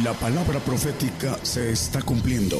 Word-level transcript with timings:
La 0.00 0.14
palabra 0.14 0.58
profética 0.58 1.38
se 1.42 1.70
está 1.70 2.00
cumpliendo. 2.00 2.56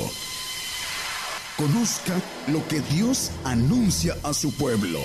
Conozca 1.56 2.12
lo 2.48 2.68
que 2.68 2.80
Dios 2.94 3.30
anuncia 3.42 4.14
a 4.22 4.34
su 4.34 4.54
pueblo. 4.54 4.98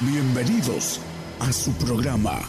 Bienvenidos 0.00 0.98
a 1.40 1.52
su 1.52 1.72
programa, 1.72 2.40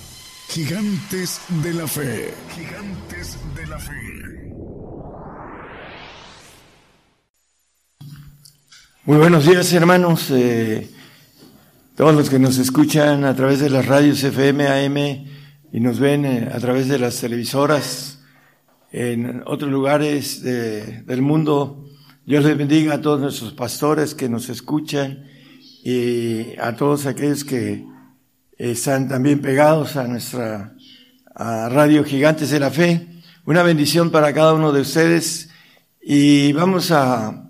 Gigantes 0.47 1.41
de 1.61 1.73
la 1.73 1.85
Fe. 1.85 2.33
Gigantes 2.55 3.37
de 3.53 3.67
la 3.67 3.77
Fe. 3.77 4.53
Muy 9.03 9.17
buenos 9.17 9.45
días 9.45 9.73
hermanos, 9.73 10.27
eh, 10.31 10.89
todos 11.97 12.15
los 12.15 12.29
que 12.29 12.39
nos 12.39 12.57
escuchan 12.57 13.25
a 13.25 13.35
través 13.35 13.59
de 13.59 13.69
las 13.69 13.85
radios 13.85 14.23
FM, 14.23 14.65
AM 14.65 14.97
y 15.73 15.79
nos 15.81 15.99
ven 15.99 16.23
eh, 16.23 16.49
a 16.53 16.59
través 16.61 16.87
de 16.87 16.99
las 16.99 17.19
televisoras 17.19 18.12
en 18.93 19.41
otros 19.47 19.71
lugares 19.71 20.43
del 20.43 21.21
mundo. 21.23 21.89
Dios 22.25 22.45
les 22.45 22.55
bendiga 22.55 22.93
a 22.93 23.01
todos 23.01 23.19
nuestros 23.19 23.51
pastores 23.53 24.13
que 24.13 24.29
nos 24.29 24.49
escuchan 24.49 25.25
y 25.83 26.57
a 26.59 26.75
todos 26.75 27.07
aquellos 27.07 27.43
que 27.43 27.85
están 28.55 29.09
también 29.09 29.41
pegados 29.41 29.95
a 29.95 30.07
nuestra 30.07 30.75
Radio 31.35 32.03
Gigantes 32.03 32.51
de 32.51 32.59
la 32.59 32.69
Fe. 32.69 33.07
Una 33.45 33.63
bendición 33.63 34.11
para 34.11 34.31
cada 34.31 34.53
uno 34.53 34.71
de 34.71 34.81
ustedes 34.81 35.49
y 35.99 36.53
vamos 36.53 36.91
a, 36.91 37.49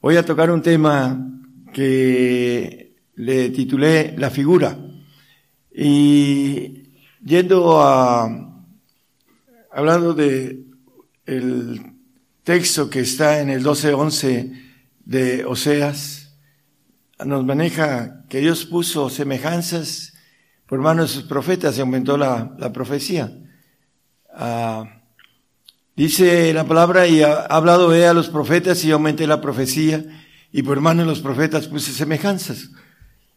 voy 0.00 0.16
a 0.16 0.24
tocar 0.24 0.52
un 0.52 0.62
tema 0.62 1.28
que 1.72 2.94
le 3.16 3.50
titulé 3.50 4.14
La 4.16 4.30
figura. 4.30 4.78
Y 5.74 6.84
yendo 7.24 7.82
a, 7.82 8.28
hablando 9.72 10.14
de 10.14 10.63
el 11.26 11.94
texto 12.42 12.90
que 12.90 13.00
está 13.00 13.40
en 13.40 13.50
el 13.50 13.64
12.11 13.64 14.62
de 15.04 15.44
Oseas 15.44 16.34
nos 17.24 17.44
maneja 17.44 18.24
que 18.28 18.40
Dios 18.40 18.66
puso 18.66 19.08
semejanzas 19.08 20.14
por 20.66 20.80
mano 20.80 21.02
de 21.02 21.08
sus 21.08 21.24
profetas 21.24 21.76
y 21.76 21.80
aumentó 21.80 22.16
la, 22.16 22.56
profecía. 22.72 23.32
Ah, 24.32 25.02
dice 25.96 26.52
la 26.52 26.66
palabra 26.66 27.06
y 27.06 27.22
ha 27.22 27.42
hablado 27.42 27.88
ve 27.88 28.06
a 28.06 28.14
los 28.14 28.28
profetas 28.28 28.84
y 28.84 28.90
aumenté 28.90 29.26
la 29.26 29.40
profecía 29.40 30.04
y 30.52 30.62
por 30.62 30.80
mano 30.80 31.02
de 31.02 31.08
los 31.08 31.20
profetas 31.20 31.68
puse 31.68 31.92
semejanzas. 31.92 32.70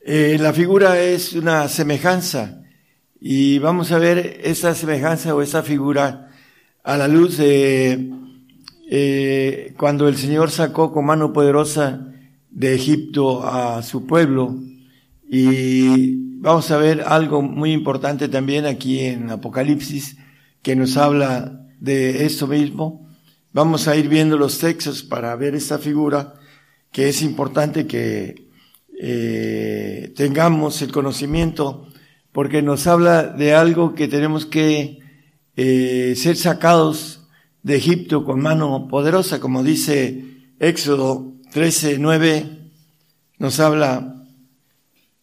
Eh, 0.02 0.38
la 0.40 0.54
figura 0.54 1.00
es 1.00 1.34
una 1.34 1.68
semejanza 1.68 2.62
y 3.20 3.60
vamos 3.60 3.92
a 3.92 4.00
ver 4.00 4.40
esa 4.44 4.74
semejanza 4.74 5.36
o 5.36 5.42
esa 5.42 5.64
figura 5.64 6.27
a 6.88 6.96
la 6.96 7.10
luz 7.10 7.36
de 7.36 8.12
eh, 8.90 9.74
cuando 9.78 10.08
el 10.08 10.16
Señor 10.16 10.50
sacó 10.52 10.94
con 10.94 11.06
mano 11.06 11.34
poderosa 11.34 12.14
de 12.50 12.76
Egipto 12.76 13.46
a 13.46 13.84
su 13.84 14.08
pueblo. 14.08 14.56
Y 15.30 16.40
vamos 16.40 16.72
a 16.72 16.78
ver 16.78 17.04
algo 17.06 17.42
muy 17.42 17.74
importante 17.74 18.30
también 18.30 18.66
aquí 18.66 19.02
en 19.02 19.30
Apocalipsis 19.30 20.16
que 20.62 20.78
nos 20.78 20.96
habla 20.96 21.68
de 21.82 22.26
esto 22.26 22.48
mismo. 22.48 23.06
Vamos 23.52 23.90
a 23.90 23.98
ir 23.98 24.08
viendo 24.08 24.38
los 24.38 24.58
textos 24.58 25.04
para 25.04 25.36
ver 25.36 25.56
esta 25.56 25.80
figura 25.80 26.36
que 26.94 27.10
es 27.10 27.22
importante 27.22 27.86
que 27.86 28.48
eh, 28.98 30.14
tengamos 30.16 30.82
el 30.82 30.94
conocimiento 30.94 31.86
porque 32.32 32.62
nos 32.62 32.88
habla 32.88 33.24
de 33.24 33.54
algo 33.54 33.94
que 33.94 34.08
tenemos 34.08 34.46
que 34.46 35.06
eh, 35.58 36.14
ser 36.16 36.38
sacados 36.38 37.28
de 37.64 37.76
Egipto 37.76 38.24
con 38.24 38.40
mano 38.40 38.88
poderosa, 38.88 39.40
como 39.40 39.64
dice 39.64 40.24
Éxodo 40.60 41.34
13, 41.52 41.98
9, 41.98 42.70
nos 43.40 43.60
habla 43.60 44.24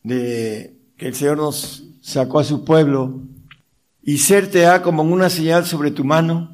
de 0.02 0.76
que 0.96 1.06
el 1.06 1.14
Señor 1.14 1.36
nos 1.36 1.84
sacó 2.02 2.40
a 2.40 2.44
su 2.44 2.64
pueblo 2.64 3.22
y 4.02 4.18
serte 4.18 4.66
ha 4.66 4.82
como 4.82 5.04
una 5.04 5.30
señal 5.30 5.66
sobre 5.66 5.92
tu 5.92 6.04
mano, 6.04 6.50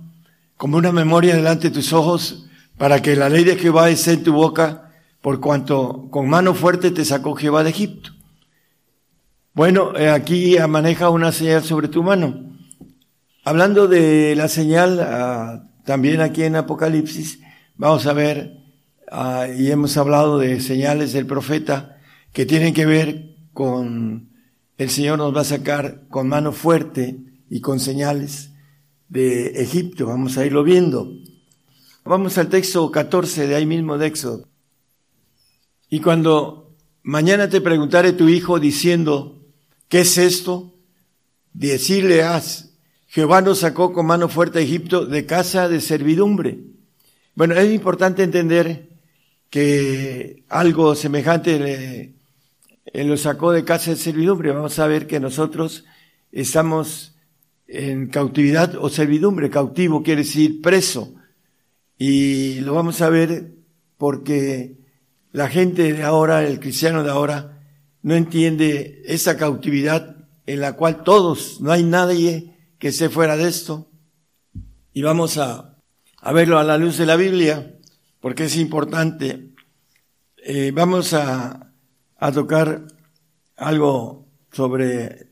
como 0.59 0.77
una 0.77 0.93
memoria 0.93 1.34
delante 1.34 1.69
de 1.69 1.75
tus 1.75 1.94
ojos, 1.94 2.47
para 2.77 3.00
que 3.00 3.16
la 3.16 3.31
ley 3.31 3.44
de 3.44 3.56
Jehová 3.56 3.88
esté 3.88 4.12
en 4.12 4.25
tu 4.25 4.34
boca, 4.34 4.93
por 5.22 5.41
cuanto 5.41 6.09
con 6.10 6.28
mano 6.28 6.54
fuerte 6.54 6.91
te 6.91 7.04
sacó 7.04 7.34
Jehová 7.34 7.65
de 7.65 7.71
Egipto. 7.71 8.10
Bueno, 9.54 9.97
eh, 9.97 10.10
aquí 10.10 10.56
maneja 10.69 11.09
una 11.09 11.33
señal 11.33 11.65
sobre 11.65 11.88
tu 11.88 12.03
mano. 12.03 12.50
Hablando 13.43 13.89
de 13.89 14.34
la 14.37 14.49
señal, 14.49 15.01
ah, 15.01 15.71
también 15.84 16.21
aquí 16.21 16.43
en 16.43 16.56
Apocalipsis, 16.56 17.41
vamos 17.77 18.06
a 18.06 18.12
ver, 18.12 18.59
ah, 19.11 19.47
y 19.49 19.71
hemos 19.71 19.97
hablado 19.97 20.39
de 20.39 20.61
señales 20.61 21.12
del 21.12 21.27
profeta 21.27 21.99
que 22.33 22.45
tienen 22.45 22.75
que 22.75 22.87
ver 22.87 23.37
con 23.53 24.31
el 24.81 24.89
Señor 24.89 25.19
nos 25.19 25.37
va 25.37 25.43
a 25.43 25.45
sacar 25.45 26.06
con 26.09 26.27
mano 26.28 26.53
fuerte 26.53 27.19
y 27.51 27.61
con 27.61 27.81
señales 27.81 28.51
de 29.11 29.62
Egipto. 29.62 30.07
Vamos 30.07 30.39
a 30.39 30.47
irlo 30.47 30.65
viendo. 30.65 31.12
Vamos 32.03 32.39
al 32.39 32.49
texto 32.49 32.91
14 32.91 33.47
de 33.47 33.57
ahí 33.57 33.67
mismo 33.67 33.99
de 33.99 34.07
Éxodo. 34.07 34.49
Y 35.91 36.01
cuando 36.01 36.77
mañana 37.03 37.51
te 37.51 37.61
preguntare 37.61 38.15
tu 38.15 38.31
hijo 38.31 38.59
diciendo, 38.59 39.45
¿qué 39.89 40.01
es 40.01 40.17
esto? 40.17 40.75
Decirle 41.53 42.22
haz, 42.22 42.69
Jehová 43.12 43.41
nos 43.41 43.59
sacó 43.59 43.93
con 43.93 44.06
mano 44.06 44.28
fuerte 44.28 44.60
a 44.60 44.62
Egipto 44.62 45.04
de 45.04 45.26
casa 45.26 45.69
de 45.69 45.81
servidumbre. 45.81 46.60
Bueno, 47.34 47.56
es 47.56 47.69
importante 47.75 48.22
entender 48.22 48.88
que 49.50 50.44
algo 50.48 50.94
semejante 50.94 51.59
le, 51.59 53.04
lo 53.04 53.16
sacó 53.16 53.50
de 53.50 53.65
casa 53.65 53.91
de 53.91 53.97
servidumbre. 53.97 54.53
Vamos 54.53 54.78
a 54.78 54.87
ver 54.87 55.09
que 55.09 55.19
nosotros 55.19 55.84
estamos 56.31 57.16
en 57.66 58.06
cautividad 58.06 58.76
o 58.76 58.88
servidumbre. 58.88 59.50
Cautivo 59.50 60.04
quiere 60.04 60.22
decir 60.22 60.62
preso. 60.62 61.12
Y 61.98 62.60
lo 62.60 62.75
vamos 62.75 63.00
a 63.00 63.10
ver 63.10 63.54
porque 63.98 64.77
la 65.32 65.48
gente 65.48 65.94
de 65.94 66.04
ahora, 66.04 66.47
el 66.47 66.60
cristiano 66.60 67.03
de 67.03 67.10
ahora, 67.10 67.60
no 68.03 68.15
entiende 68.15 69.03
esa 69.04 69.37
cautividad 69.37 70.16
en 70.47 70.60
la 70.60 70.75
cual 70.75 71.03
todos, 71.03 71.60
no 71.60 71.72
hay 71.72 71.82
nadie 71.82 72.50
que 72.80 72.88
esté 72.88 73.08
fuera 73.10 73.36
de 73.36 73.46
esto. 73.46 73.88
Y 74.92 75.02
vamos 75.02 75.38
a, 75.38 75.76
a 76.16 76.32
verlo 76.32 76.58
a 76.58 76.64
la 76.64 76.78
luz 76.78 76.96
de 76.96 77.06
la 77.06 77.14
Biblia, 77.14 77.78
porque 78.20 78.44
es 78.44 78.56
importante. 78.56 79.50
Eh, 80.38 80.72
vamos 80.74 81.12
a, 81.12 81.72
a 82.16 82.32
tocar 82.32 82.86
algo 83.56 84.26
sobre 84.50 85.28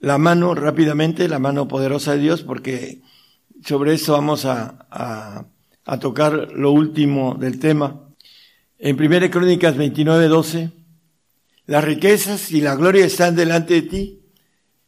la 0.00 0.18
mano 0.18 0.54
rápidamente, 0.54 1.28
la 1.28 1.38
mano 1.38 1.68
poderosa 1.68 2.12
de 2.12 2.20
Dios, 2.20 2.42
porque 2.42 3.02
sobre 3.62 3.94
eso 3.94 4.14
vamos 4.14 4.46
a, 4.46 4.86
a, 4.90 5.44
a 5.84 5.98
tocar 5.98 6.52
lo 6.52 6.72
último 6.72 7.36
del 7.38 7.58
tema. 7.58 8.02
En 8.78 9.00
1 9.00 9.30
Crónicas 9.30 9.76
29, 9.76 10.28
12, 10.28 10.70
las 11.66 11.84
riquezas 11.84 12.50
y 12.50 12.62
la 12.62 12.76
gloria 12.76 13.04
están 13.04 13.36
delante 13.36 13.74
de 13.74 13.82
ti, 13.82 14.22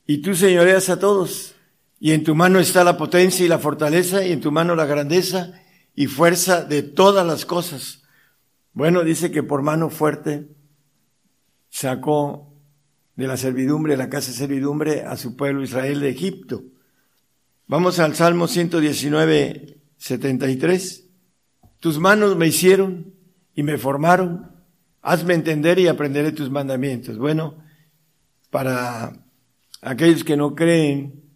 y 0.06 0.18
tú 0.18 0.34
señoreas 0.34 0.88
a 0.88 0.98
todos. 0.98 1.56
Y 2.00 2.12
en 2.12 2.22
tu 2.25 2.34
mano 2.34 2.60
está 2.60 2.84
la 2.84 2.97
potencia 2.97 3.44
y 3.44 3.48
la 3.48 3.59
fortaleza, 3.59 4.25
y 4.25 4.32
en 4.32 4.41
tu 4.41 4.53
mano 4.53 4.75
la 4.75 4.86
grandeza 4.86 5.53
y 5.94 6.06
fuerza 6.06 6.64
de 6.64 6.82
todas 6.82 7.26
las 7.26 7.44
cosas. 7.44 8.03
Bueno, 8.72 9.03
dice 9.03 9.32
que 9.32 9.42
por 9.42 9.62
mano 9.62 9.91
fuerte 9.91 10.48
sacó 11.70 12.54
de 13.16 13.26
la 13.26 13.36
servidumbre, 13.36 13.94
de 13.94 13.97
la 13.97 14.09
casa 14.09 14.31
de 14.31 14.36
servidumbre, 14.36 15.03
a 15.03 15.16
su 15.16 15.34
pueblo 15.34 15.64
Israel 15.64 16.00
de 16.00 16.10
Egipto. 16.10 16.62
Vamos 17.66 17.98
al 17.98 18.15
Salmo 18.15 18.47
119, 18.47 19.80
73. 19.97 21.04
Tus 21.80 21.98
manos 21.98 22.36
me 22.36 22.47
hicieron 22.47 23.12
y 23.54 23.65
me 23.65 23.77
formaron. 23.77 24.53
Hazme 25.03 25.34
entender 25.34 25.80
y 25.80 25.89
aprenderé 25.89 26.30
tus 26.30 26.48
mandamientos. 26.48 27.18
Bueno, 27.18 27.59
para 28.50 29.12
aquellos 29.83 30.22
que 30.22 30.36
no 30.36 30.54
creen 30.54 31.28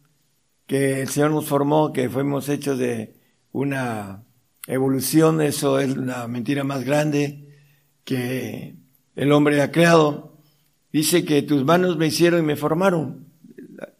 que 0.73 1.03
el 1.03 1.09
Señor 1.11 1.33
nos 1.33 1.45
formó, 1.45 1.93
que 1.93 2.09
fuimos 2.09 2.49
hechos 2.49 2.79
de 2.79 3.15
una 3.53 4.25
evolución, 4.67 5.43
eso 5.43 5.79
es 5.79 5.95
la 5.99 6.27
mentira 6.29 6.65
más 6.65 6.83
grande 6.83 7.59
que 8.05 8.77
el 9.15 9.33
hombre 9.33 9.61
ha 9.61 9.71
creado. 9.71 10.39
Dice 10.91 11.27
que 11.27 11.43
tus 11.43 11.63
manos 11.67 11.99
me 11.99 12.07
hicieron 12.07 12.41
y 12.41 12.47
me 12.47 12.57
formaron, 12.57 13.27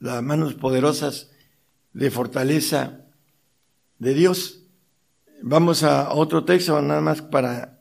las 0.01 0.23
manos 0.23 0.55
poderosas 0.55 1.31
de 1.93 2.11
fortaleza 2.11 3.05
de 3.99 4.15
Dios. 4.15 4.63
Vamos 5.43 5.83
a 5.83 6.15
otro 6.15 6.47
texto 6.47 6.81
nada 6.81 7.03
más 7.03 7.21
para 7.21 7.81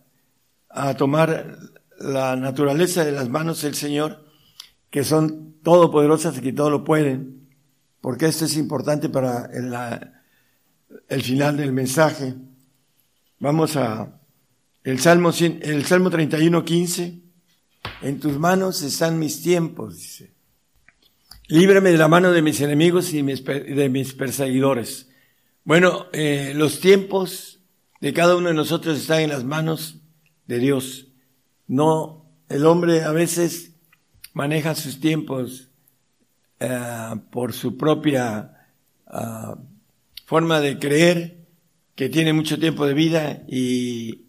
a 0.68 0.98
tomar 0.98 1.60
la 1.98 2.36
naturaleza 2.36 3.06
de 3.06 3.14
las 3.14 3.30
manos 3.30 3.62
del 3.62 3.76
Señor, 3.76 4.26
que 4.90 5.06
son 5.06 5.56
todopoderosas 5.64 6.38
y 6.38 6.42
que 6.42 6.52
todo 6.52 6.70
lo 6.70 6.84
pueden 6.84 7.41
porque 8.01 8.25
esto 8.25 8.45
es 8.45 8.57
importante 8.57 9.09
para 9.09 9.50
el 11.07 11.21
final 11.21 11.57
del 11.57 11.71
mensaje. 11.71 12.33
Vamos 13.39 13.75
a 13.77 14.19
el 14.83 15.00
Salmo, 15.00 15.31
el 15.39 15.86
Salmo 15.86 16.09
31, 16.09 16.65
15. 16.65 17.21
En 18.01 18.19
tus 18.19 18.38
manos 18.38 18.81
están 18.81 19.19
mis 19.19 19.42
tiempos, 19.42 19.98
dice. 19.98 20.33
Líbrame 21.48 21.92
de 21.92 21.98
la 21.98 22.07
mano 22.07 22.31
de 22.31 22.42
mis 22.42 22.62
enemigos 22.62 23.13
y 23.13 23.21
de 23.21 23.89
mis 23.89 24.13
perseguidores. 24.13 25.09
Bueno, 25.63 26.07
eh, 26.13 26.54
los 26.56 26.80
tiempos 26.80 27.59
de 28.00 28.13
cada 28.13 28.36
uno 28.36 28.47
de 28.47 28.56
nosotros 28.56 28.97
están 28.97 29.21
en 29.21 29.30
las 29.30 29.44
manos 29.44 29.97
de 30.47 30.59
Dios. 30.59 31.07
No, 31.68 32.25
el 32.50 32.65
hombre 32.65 33.04
a 33.04 33.12
veces 33.12 33.74
maneja 34.33 34.74
sus 34.75 35.00
tiempos 35.00 35.70
eh, 36.63 37.16
por 37.31 37.54
su 37.54 37.75
propia 37.75 38.54
ah, 39.08 39.58
forma 40.28 40.62
de 40.62 40.78
creer 40.78 41.48
que 41.96 42.08
tiene 42.08 42.34
mucho 42.34 42.60
tiempo 42.60 42.86
de 42.86 42.94
vida 42.94 43.42
y 43.48 44.28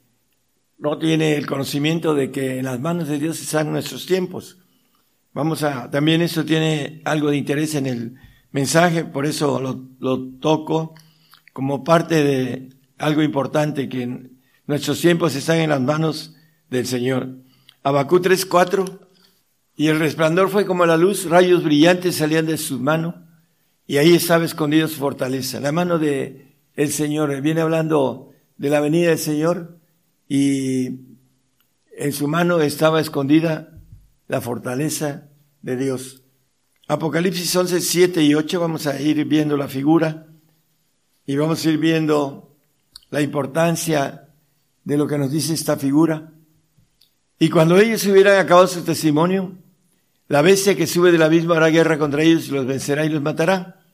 no 0.78 0.96
tiene 0.96 1.36
el 1.36 1.44
conocimiento 1.46 2.14
de 2.14 2.30
que 2.30 2.58
en 2.58 2.64
las 2.64 2.80
manos 2.80 3.08
de 3.08 3.18
Dios 3.18 3.38
están 3.38 3.70
nuestros 3.70 4.06
tiempos. 4.06 4.56
Vamos 5.34 5.62
a, 5.62 5.90
también 5.90 6.22
eso 6.22 6.42
tiene 6.46 7.02
algo 7.04 7.28
de 7.28 7.36
interés 7.36 7.74
en 7.74 7.86
el 7.86 8.16
mensaje, 8.50 9.04
por 9.04 9.26
eso 9.26 9.60
lo, 9.60 9.90
lo 9.98 10.30
toco 10.40 10.94
como 11.52 11.84
parte 11.84 12.24
de 12.24 12.70
algo 12.96 13.22
importante 13.22 13.90
que 13.90 14.30
nuestros 14.66 15.02
tiempos 15.02 15.34
están 15.34 15.58
en 15.58 15.68
las 15.68 15.82
manos 15.82 16.34
del 16.70 16.86
Señor. 16.86 17.36
Abacú 17.82 18.20
3:4 18.20 19.11
y 19.76 19.88
el 19.88 19.98
resplandor 19.98 20.50
fue 20.50 20.66
como 20.66 20.84
la 20.86 20.96
luz, 20.96 21.28
rayos 21.28 21.64
brillantes 21.64 22.16
salían 22.16 22.46
de 22.46 22.58
su 22.58 22.78
mano 22.78 23.26
y 23.86 23.96
ahí 23.96 24.14
estaba 24.14 24.44
escondida 24.44 24.86
su 24.88 24.96
fortaleza. 24.96 25.60
La 25.60 25.72
mano 25.72 25.98
de 25.98 26.56
el 26.74 26.92
Señor 26.92 27.40
viene 27.40 27.60
hablando 27.60 28.30
de 28.56 28.70
la 28.70 28.80
venida 28.80 29.08
del 29.08 29.18
Señor 29.18 29.78
y 30.28 30.86
en 31.96 32.12
su 32.12 32.28
mano 32.28 32.60
estaba 32.60 33.00
escondida 33.00 33.80
la 34.28 34.40
fortaleza 34.40 35.28
de 35.62 35.76
Dios. 35.76 36.22
Apocalipsis 36.88 37.54
11, 37.54 37.80
7 37.80 38.22
y 38.22 38.34
8, 38.34 38.60
vamos 38.60 38.86
a 38.86 39.00
ir 39.00 39.24
viendo 39.24 39.56
la 39.56 39.68
figura 39.68 40.26
y 41.26 41.36
vamos 41.36 41.64
a 41.64 41.70
ir 41.70 41.78
viendo 41.78 42.56
la 43.10 43.20
importancia 43.20 44.28
de 44.84 44.96
lo 44.96 45.06
que 45.06 45.18
nos 45.18 45.30
dice 45.30 45.54
esta 45.54 45.76
figura. 45.76 46.32
Y 47.38 47.50
cuando 47.50 47.78
ellos 47.78 48.06
hubieran 48.06 48.38
acabado 48.38 48.66
su 48.66 48.82
testimonio, 48.82 49.58
la 50.32 50.40
bestia 50.40 50.74
que 50.74 50.86
sube 50.86 51.12
del 51.12 51.20
abismo 51.20 51.52
hará 51.52 51.68
guerra 51.68 51.98
contra 51.98 52.22
ellos 52.22 52.48
y 52.48 52.52
los 52.52 52.64
vencerá 52.64 53.04
y 53.04 53.10
los 53.10 53.20
matará. 53.20 53.84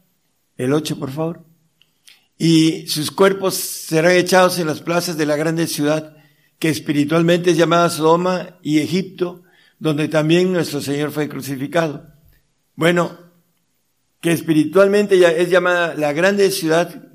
El 0.56 0.72
8, 0.72 0.96
por 0.96 1.10
favor. 1.10 1.44
Y 2.38 2.86
sus 2.86 3.10
cuerpos 3.10 3.54
serán 3.54 4.12
echados 4.12 4.60
en 4.60 4.68
las 4.68 4.80
plazas 4.80 5.16
de 5.16 5.26
la 5.26 5.34
grande 5.34 5.66
ciudad, 5.66 6.16
que 6.60 6.68
espiritualmente 6.68 7.50
es 7.50 7.56
llamada 7.56 7.90
Sodoma 7.90 8.56
y 8.62 8.78
Egipto, 8.78 9.42
donde 9.80 10.06
también 10.06 10.52
nuestro 10.52 10.80
Señor 10.80 11.10
fue 11.10 11.28
crucificado. 11.28 12.06
Bueno, 12.76 13.18
que 14.20 14.30
espiritualmente 14.30 15.18
ya 15.18 15.32
es 15.32 15.50
llamada 15.50 15.96
la 15.96 16.12
grande 16.12 16.52
ciudad 16.52 17.08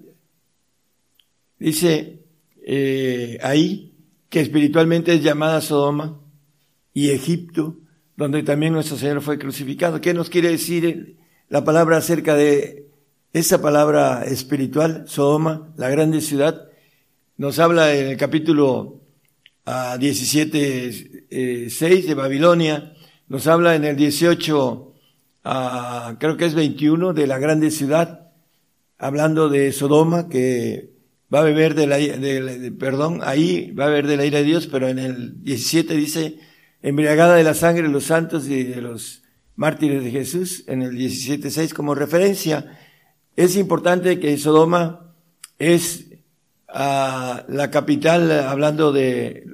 Dice 1.63 2.25
eh, 2.65 3.39
ahí 3.41 3.95
que 4.27 4.41
espiritualmente 4.41 5.13
es 5.13 5.23
llamada 5.23 5.61
Sodoma 5.61 6.19
y 6.93 7.11
Egipto, 7.11 7.77
donde 8.15 8.43
también 8.43 8.73
nuestro 8.73 8.97
Señor 8.97 9.21
fue 9.21 9.39
crucificado. 9.39 10.01
¿Qué 10.01 10.13
nos 10.13 10.29
quiere 10.29 10.49
decir 10.49 11.17
la 11.49 11.63
palabra 11.63 11.97
acerca 11.97 12.35
de 12.35 12.87
esa 13.33 13.61
palabra 13.61 14.23
espiritual, 14.23 15.05
Sodoma, 15.07 15.73
la 15.77 15.89
grande 15.89 16.21
ciudad? 16.21 16.69
Nos 17.37 17.59
habla 17.59 17.93
en 17.93 18.07
el 18.07 18.17
capítulo 18.17 19.01
17, 19.65 21.65
uh, 21.65 21.69
6 21.69 22.07
de 22.07 22.13
Babilonia, 22.13 22.93
nos 23.27 23.47
habla 23.47 23.75
en 23.75 23.85
el 23.85 23.95
18, 23.95 24.93
uh, 25.45 26.15
creo 26.19 26.37
que 26.37 26.45
es 26.45 26.53
21, 26.53 27.13
de 27.13 27.27
la 27.27 27.39
grande 27.39 27.71
ciudad, 27.71 28.31
hablando 28.97 29.49
de 29.49 29.71
Sodoma, 29.71 30.29
que 30.29 30.91
va 31.33 31.39
a 31.39 31.43
beber 31.43 31.73
de 31.73 31.87
la, 31.87 31.97
perdón, 32.77 33.21
ahí 33.23 33.71
va 33.71 33.85
a 33.85 33.89
beber 33.89 34.07
de 34.07 34.17
la 34.17 34.25
ira 34.25 34.39
de 34.39 34.45
Dios, 34.45 34.67
pero 34.67 34.87
en 34.87 34.99
el 34.99 35.43
17 35.43 35.95
dice, 35.95 36.37
embriagada 36.83 37.35
de 37.35 37.43
la 37.43 37.55
sangre 37.55 37.83
de 37.83 37.89
los 37.89 38.03
santos 38.03 38.47
y 38.47 38.63
de 38.63 38.81
los 38.81 39.23
mártires 39.55 40.03
de 40.03 40.11
Jesús, 40.11 40.63
en 40.67 40.83
el 40.83 40.91
17.6 40.91 41.73
como 41.73 41.95
referencia. 41.95 42.77
Es 43.35 43.55
importante 43.55 44.19
que 44.19 44.37
Sodoma 44.37 45.15
es 45.57 46.11
ah, 46.67 47.43
la 47.47 47.71
capital, 47.71 48.29
hablando 48.31 48.91
de 48.91 49.47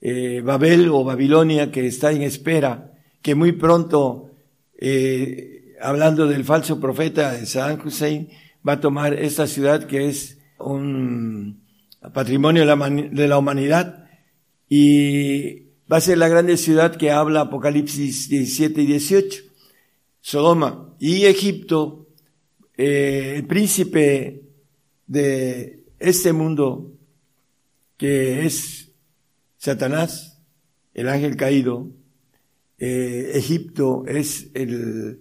eh, 0.00 0.40
Babel 0.44 0.88
o 0.88 1.04
Babilonia, 1.04 1.70
que 1.70 1.86
está 1.86 2.12
en 2.12 2.22
espera, 2.22 2.92
que 3.20 3.34
muy 3.34 3.52
pronto, 3.52 4.30
eh, 4.78 5.74
hablando 5.80 6.26
del 6.26 6.44
falso 6.44 6.80
profeta 6.80 7.44
Saddam 7.44 7.84
Hussein, 7.84 8.30
va 8.66 8.74
a 8.74 8.80
tomar 8.80 9.14
esta 9.14 9.46
ciudad 9.46 9.84
que 9.84 10.08
es 10.08 10.38
un 10.58 11.62
patrimonio 12.12 12.64
de 12.64 13.28
la, 13.28 13.38
humanidad 13.38 14.08
y 14.68 15.67
va 15.90 15.96
a 15.96 16.00
ser 16.00 16.18
la 16.18 16.28
grande 16.28 16.56
ciudad 16.56 16.96
que 16.96 17.10
habla 17.10 17.42
Apocalipsis 17.42 18.28
17 18.28 18.82
y 18.82 18.86
18, 18.86 19.42
Sodoma 20.20 20.94
y 20.98 21.24
Egipto, 21.24 22.08
eh, 22.76 23.34
el 23.36 23.46
príncipe 23.46 24.42
de 25.06 25.84
este 25.98 26.32
mundo 26.32 26.92
que 27.96 28.44
es 28.44 28.90
Satanás, 29.56 30.38
el 30.94 31.08
ángel 31.08 31.36
caído, 31.36 31.88
eh, 32.78 33.32
Egipto 33.34 34.04
es 34.06 34.50
el, 34.54 35.20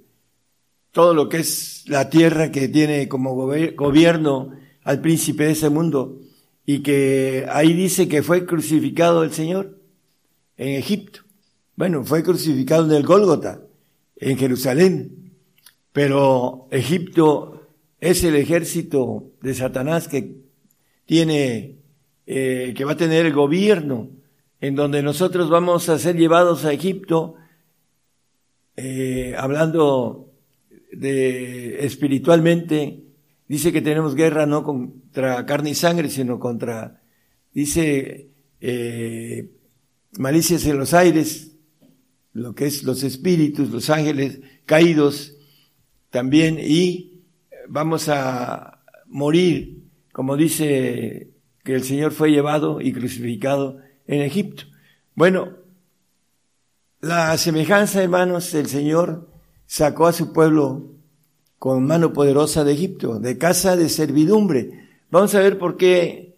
todo 0.92 1.14
lo 1.14 1.30
que 1.30 1.40
es 1.40 1.86
la 1.88 2.10
tierra 2.10 2.52
que 2.52 2.68
tiene 2.68 3.08
como 3.08 3.36
gobierno 3.36 4.52
al 4.84 5.02
príncipe 5.02 5.46
de 5.46 5.52
ese 5.52 5.70
mundo. 5.70 6.20
Y 6.66 6.84
que 6.84 7.48
ahí 7.50 7.74
dice 7.74 8.08
que 8.08 8.22
fue 8.22 8.46
crucificado 8.46 9.24
el 9.24 9.32
Señor 9.32 9.77
en 10.58 10.70
Egipto. 10.70 11.22
Bueno, 11.76 12.04
fue 12.04 12.24
crucificado 12.24 12.86
en 12.86 12.92
el 12.92 13.04
Gólgota, 13.04 13.62
en 14.16 14.38
Jerusalén, 14.38 15.34
pero 15.94 16.68
Egipto 16.72 17.68
es 18.00 18.24
el 18.24 18.36
ejército 18.36 19.32
de 19.42 19.54
Satanás 19.54 20.08
que 20.08 20.36
tiene, 21.06 21.78
eh, 22.26 22.74
que 22.76 22.86
va 22.86 22.94
a 22.94 22.98
tener 22.98 23.26
el 23.26 23.34
gobierno, 23.34 24.10
en 24.60 24.76
donde 24.76 25.04
nosotros 25.04 25.50
vamos 25.50 25.88
a 25.90 26.00
ser 26.00 26.18
llevados 26.18 26.66
a 26.66 26.74
Egipto, 26.74 27.36
eh, 28.76 29.36
hablando 29.38 30.32
de 30.92 31.86
espiritualmente, 31.86 33.08
Dice 33.48 33.72
que 33.72 33.82
tenemos 33.82 34.16
guerra 34.16 34.46
no 34.46 34.64
contra 34.64 35.46
carne 35.46 35.70
y 35.70 35.76
sangre, 35.76 36.10
sino 36.10 36.38
contra, 36.38 37.02
dice, 37.54 38.30
eh, 38.60 39.50
malicias 40.18 40.66
en 40.66 40.78
los 40.78 40.94
aires, 40.94 41.52
lo 42.34 42.54
que 42.54 42.66
es 42.68 42.84
los 42.84 43.04
espíritus, 43.04 43.70
los 43.70 43.90
ángeles 43.90 44.40
caídos 44.66 45.34
también, 46.10 46.60
y 46.60 47.24
vamos 47.68 48.10
a 48.10 48.84
morir, 49.08 49.84
como 50.12 50.38
dice 50.38 51.32
que 51.64 51.76
el 51.76 51.84
Señor 51.84 52.12
fue 52.12 52.32
llevado 52.32 52.80
y 52.82 52.94
crucificado 52.94 53.80
en 54.06 54.22
Egipto. 54.22 54.64
Bueno, 55.16 55.58
la 57.02 57.38
semejanza, 57.38 58.02
hermanos, 58.02 58.54
el 58.54 58.68
Señor 58.68 59.30
sacó 59.66 60.08
a 60.08 60.14
su 60.14 60.34
pueblo 60.34 60.94
con 61.60 61.86
mano 61.86 62.14
poderosa 62.14 62.64
de 62.64 62.74
Egipto, 62.74 63.20
de 63.20 63.38
casa 63.38 63.76
de 63.76 63.90
servidumbre. 63.90 64.90
Vamos 65.10 65.34
a 65.36 65.40
ver 65.40 65.58
por 65.58 65.78
qué 65.78 66.38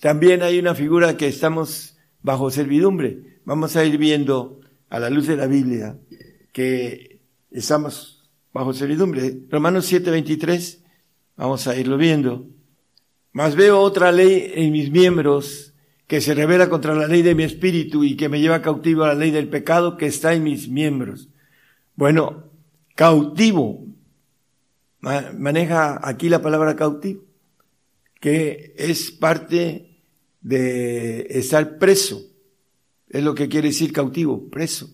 también 0.00 0.42
hay 0.42 0.58
una 0.58 0.74
figura 0.74 1.16
que 1.16 1.28
estamos 1.28 1.89
bajo 2.22 2.50
servidumbre. 2.50 3.40
Vamos 3.44 3.76
a 3.76 3.84
ir 3.84 3.98
viendo 3.98 4.60
a 4.88 4.98
la 4.98 5.10
luz 5.10 5.26
de 5.26 5.36
la 5.36 5.46
Biblia 5.46 5.98
que 6.52 7.20
estamos 7.50 8.28
bajo 8.52 8.72
servidumbre. 8.72 9.40
Romanos 9.50 9.90
7:23, 9.90 10.82
vamos 11.36 11.66
a 11.66 11.76
irlo 11.76 11.96
viendo. 11.96 12.46
Mas 13.32 13.54
veo 13.54 13.80
otra 13.80 14.10
ley 14.10 14.52
en 14.54 14.72
mis 14.72 14.90
miembros 14.90 15.74
que 16.06 16.20
se 16.20 16.34
revela 16.34 16.68
contra 16.68 16.94
la 16.94 17.06
ley 17.06 17.22
de 17.22 17.36
mi 17.36 17.44
espíritu 17.44 18.02
y 18.02 18.16
que 18.16 18.28
me 18.28 18.40
lleva 18.40 18.62
cautivo 18.62 19.04
a 19.04 19.08
la 19.08 19.14
ley 19.14 19.30
del 19.30 19.48
pecado 19.48 19.96
que 19.96 20.06
está 20.06 20.34
en 20.34 20.42
mis 20.42 20.68
miembros. 20.68 21.28
Bueno, 21.94 22.50
cautivo, 22.96 23.86
maneja 25.00 26.00
aquí 26.02 26.28
la 26.28 26.42
palabra 26.42 26.74
cautivo, 26.74 27.22
que 28.18 28.74
es 28.76 29.12
parte 29.12 29.89
de 30.40 31.26
estar 31.30 31.78
preso, 31.78 32.22
es 33.08 33.22
lo 33.22 33.34
que 33.34 33.48
quiere 33.48 33.68
decir 33.68 33.92
cautivo, 33.92 34.48
preso, 34.48 34.90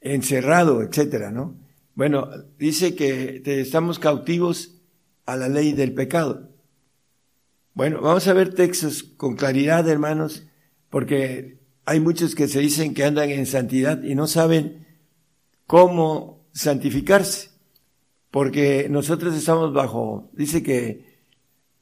encerrado, 0.00 0.82
etcétera, 0.82 1.30
¿no? 1.30 1.58
Bueno, 1.94 2.28
dice 2.58 2.94
que 2.94 3.42
estamos 3.44 3.98
cautivos 3.98 4.80
a 5.26 5.36
la 5.36 5.48
ley 5.48 5.72
del 5.72 5.92
pecado. 5.92 6.48
Bueno, 7.74 8.00
vamos 8.00 8.26
a 8.26 8.32
ver 8.32 8.54
textos 8.54 9.02
con 9.02 9.36
claridad, 9.36 9.88
hermanos, 9.88 10.44
porque 10.88 11.58
hay 11.84 12.00
muchos 12.00 12.34
que 12.34 12.48
se 12.48 12.60
dicen 12.60 12.94
que 12.94 13.04
andan 13.04 13.30
en 13.30 13.46
santidad 13.46 14.02
y 14.02 14.14
no 14.14 14.26
saben 14.26 14.86
cómo 15.66 16.46
santificarse, 16.52 17.50
porque 18.30 18.88
nosotros 18.88 19.34
estamos 19.34 19.72
bajo, 19.72 20.30
dice 20.32 20.62
que 20.62 21.04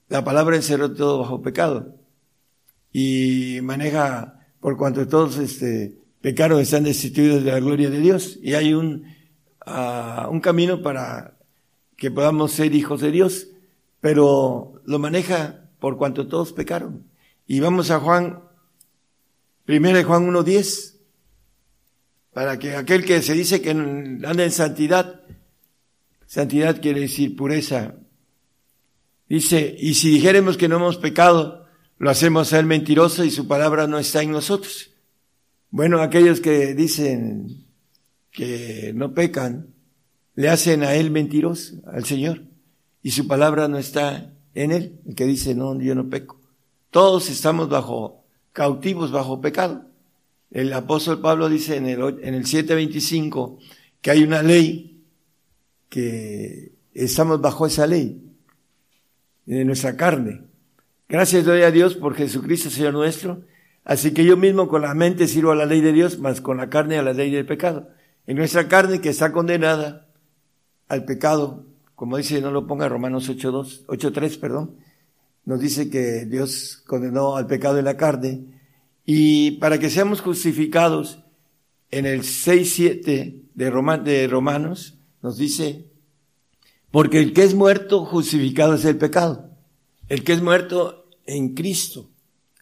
la 0.09 0.25
palabra 0.25 0.57
encerró 0.57 0.93
todo 0.93 1.21
bajo 1.21 1.43
pecado 1.43 1.98
y 2.93 3.59
maneja 3.63 4.41
por 4.61 4.77
cuanto 4.77 5.07
todos 5.07 5.39
este, 5.39 5.99
pecaron 6.21 6.61
están 6.61 6.85
destituidos 6.85 7.45
de 7.45 7.53
la 7.53 7.61
gloria 7.61 7.91
de 7.91 8.01
Dios 8.01 8.39
y 8.43 8.55
hay 8.55 8.75
un, 8.75 9.07
uh, 9.67 10.29
un 10.31 10.41
camino 10.41 10.83
para 10.83 11.37
que 11.97 12.11
podamos 12.11 12.53
ser 12.53 12.75
hijos 12.75 13.01
de 13.01 13.11
Dios, 13.11 13.49
pero 14.01 14.81
lo 14.85 14.99
maneja 14.99 15.69
por 15.81 15.97
cuanto 15.97 16.29
todos 16.29 16.53
pecaron. 16.53 17.05
Y 17.47 17.61
vamos 17.61 17.91
a 17.91 17.99
Juan, 17.99 18.41
primero 19.65 20.03
Juan 20.07 20.29
1.10, 20.31 20.95
para 22.33 22.59
que 22.59 22.77
aquel 22.77 23.05
que 23.05 23.21
se 23.23 23.33
dice 23.33 23.61
que 23.61 23.71
anda 23.71 24.45
en 24.45 24.53
santidad, 24.53 25.23
santidad 26.27 26.81
quiere 26.81 27.01
decir 27.01 27.35
pureza, 27.35 27.97
dice, 29.29 29.75
y 29.79 29.95
si 29.95 30.11
dijéremos 30.11 30.57
que 30.57 30.69
no 30.69 30.77
hemos 30.77 30.99
pecado, 30.99 31.68
lo 31.99 32.11
hacemos 32.11 32.53
a 32.53 32.59
él 32.59 32.67
mentiroso 32.67 33.25
y 33.25 33.31
su 33.31 33.47
palabra 33.49 33.87
no 33.87 33.99
está 33.99 34.23
en 34.23 34.31
nosotros. 34.31 34.91
Bueno, 35.71 36.01
aquellos 36.01 36.41
que 36.41 36.75
dicen 36.75 37.67
que 38.31 38.93
no 38.95 39.15
pecan, 39.15 39.75
le 40.35 40.49
hacen 40.49 40.85
a 40.85 40.95
él 40.95 41.11
mentiroso, 41.11 41.83
al 41.87 42.05
Señor, 42.05 42.43
y 43.03 43.11
su 43.11 43.27
palabra 43.27 43.67
no 43.67 43.79
está 43.79 44.33
en 44.55 44.73
él, 44.73 45.01
el 45.07 45.15
que 45.15 45.27
dice, 45.27 45.55
no, 45.55 45.79
yo 45.81 45.95
no 45.95 46.09
peco. 46.09 46.41
Todos 46.91 47.29
estamos 47.29 47.69
bajo, 47.69 48.25
cautivos 48.53 49.11
bajo 49.11 49.41
pecado. 49.41 49.85
El 50.51 50.73
apóstol 50.73 51.21
Pablo 51.21 51.49
dice 51.49 51.77
en 51.77 51.87
el, 51.87 52.01
en 52.23 52.35
el 52.35 52.45
7.25 52.45 53.59
que 54.01 54.11
hay 54.11 54.23
una 54.23 54.43
ley 54.43 55.05
que 55.89 56.73
estamos 56.95 57.41
bajo 57.41 57.67
esa 57.67 57.87
ley 57.87 58.23
de 59.45 59.65
nuestra 59.65 59.97
carne. 59.97 60.48
Gracias 61.11 61.47
doy 61.47 61.63
a 61.63 61.71
Dios 61.71 61.95
por 61.95 62.15
Jesucristo, 62.15 62.69
Señor 62.69 62.93
nuestro. 62.93 63.41
Así 63.83 64.13
que 64.13 64.27
yo 64.27 64.37
mismo 64.37 64.69
con 64.69 64.83
la 64.83 64.93
mente 64.93 65.27
sirvo 65.27 65.53
a 65.53 65.55
la 65.55 65.65
ley 65.65 65.81
de 65.81 65.95
Dios, 65.95 66.19
más 66.19 66.43
con 66.43 66.59
la 66.59 66.69
carne 66.69 66.99
a 66.99 67.03
la 67.03 67.15
ley 67.15 67.31
del 67.31 67.47
pecado. 67.47 67.89
En 68.27 68.37
nuestra 68.37 68.69
carne 68.69 69.01
que 69.01 69.09
está 69.09 69.33
condenada 69.33 70.07
al 70.87 71.07
pecado, 71.07 71.65
como 71.95 72.19
dice, 72.19 72.43
no 72.43 72.51
lo 72.51 72.67
ponga 72.67 72.91
Romanos 72.91 73.31
8.2, 73.31 73.87
8.3, 73.87 74.39
perdón, 74.39 74.77
nos 75.47 75.61
dice 75.61 75.89
que 75.89 76.27
Dios 76.27 76.83
condenó 76.87 77.37
al 77.37 77.47
pecado 77.47 77.79
en 77.79 77.87
la 77.87 77.97
carne 77.97 78.45
y 79.07 79.53
para 79.53 79.79
que 79.79 79.89
seamos 79.89 80.21
justificados 80.21 81.21
en 81.91 82.05
el 82.05 82.21
6.7 82.21 83.45
de, 83.55 84.11
de 84.13 84.29
Romanos 84.29 84.99
nos 85.23 85.39
dice, 85.39 85.87
porque 86.91 87.19
el 87.19 87.33
que 87.33 87.45
es 87.45 87.55
muerto 87.55 88.05
justificado 88.05 88.75
es 88.75 88.85
el 88.85 88.99
pecado. 88.99 89.49
El 90.09 90.25
que 90.25 90.33
es 90.33 90.43
muerto 90.43 90.98
en 91.29 91.55
Cristo, 91.55 92.11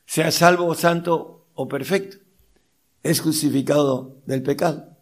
sea 0.06 0.30
salvo, 0.30 0.74
santo 0.74 1.46
o 1.54 1.68
perfecto, 1.68 2.18
es 3.02 3.20
justificado 3.20 4.16
del 4.26 4.42
pecado. 4.42 4.96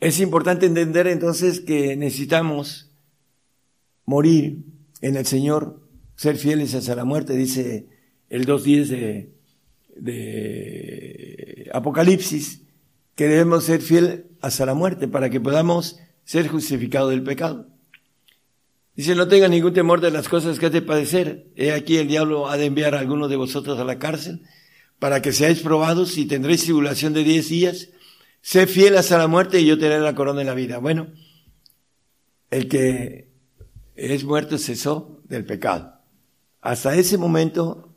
Es 0.00 0.18
importante 0.20 0.66
entender 0.66 1.06
entonces 1.06 1.60
que 1.60 1.96
necesitamos 1.96 2.90
morir 4.04 4.64
en 5.00 5.16
el 5.16 5.24
Señor, 5.24 5.80
ser 6.16 6.36
fieles 6.36 6.74
hasta 6.74 6.96
la 6.96 7.04
muerte, 7.04 7.34
dice 7.34 7.86
el 8.28 8.44
2.10 8.44 8.86
de, 8.88 9.32
de 9.96 11.70
Apocalipsis, 11.72 12.62
que 13.14 13.28
debemos 13.28 13.64
ser 13.64 13.80
fieles 13.80 14.22
hasta 14.40 14.66
la 14.66 14.74
muerte 14.74 15.06
para 15.06 15.30
que 15.30 15.40
podamos 15.40 16.00
ser 16.24 16.48
justificados 16.48 17.10
del 17.10 17.22
pecado. 17.22 17.68
Dice, 18.96 19.14
no 19.14 19.28
tenga 19.28 19.46
ningún 19.46 19.74
temor 19.74 20.00
de 20.00 20.10
las 20.10 20.26
cosas 20.28 20.58
que 20.58 20.66
has 20.66 20.72
de 20.72 20.80
padecer. 20.80 21.48
He 21.54 21.72
aquí 21.72 21.98
el 21.98 22.08
diablo 22.08 22.48
ha 22.48 22.56
de 22.56 22.64
enviar 22.64 22.94
a 22.94 23.00
algunos 23.00 23.28
de 23.28 23.36
vosotros 23.36 23.78
a 23.78 23.84
la 23.84 23.98
cárcel 23.98 24.42
para 24.98 25.20
que 25.20 25.32
seáis 25.32 25.60
probados 25.60 26.16
y 26.16 26.24
tendréis 26.24 26.64
tribulación 26.64 27.12
de 27.12 27.22
diez 27.22 27.50
días. 27.50 27.90
Sé 28.40 28.66
fiel 28.66 28.96
hasta 28.96 29.18
la 29.18 29.26
muerte 29.26 29.60
y 29.60 29.66
yo 29.66 29.78
te 29.78 29.88
daré 29.88 30.00
la 30.00 30.14
corona 30.14 30.38
de 30.38 30.46
la 30.46 30.54
vida. 30.54 30.78
Bueno, 30.78 31.08
el 32.50 32.68
que 32.68 33.28
es 33.94 34.24
muerto 34.24 34.56
cesó 34.56 35.20
del 35.24 35.44
pecado. 35.44 36.00
Hasta 36.62 36.94
ese 36.94 37.18
momento, 37.18 37.94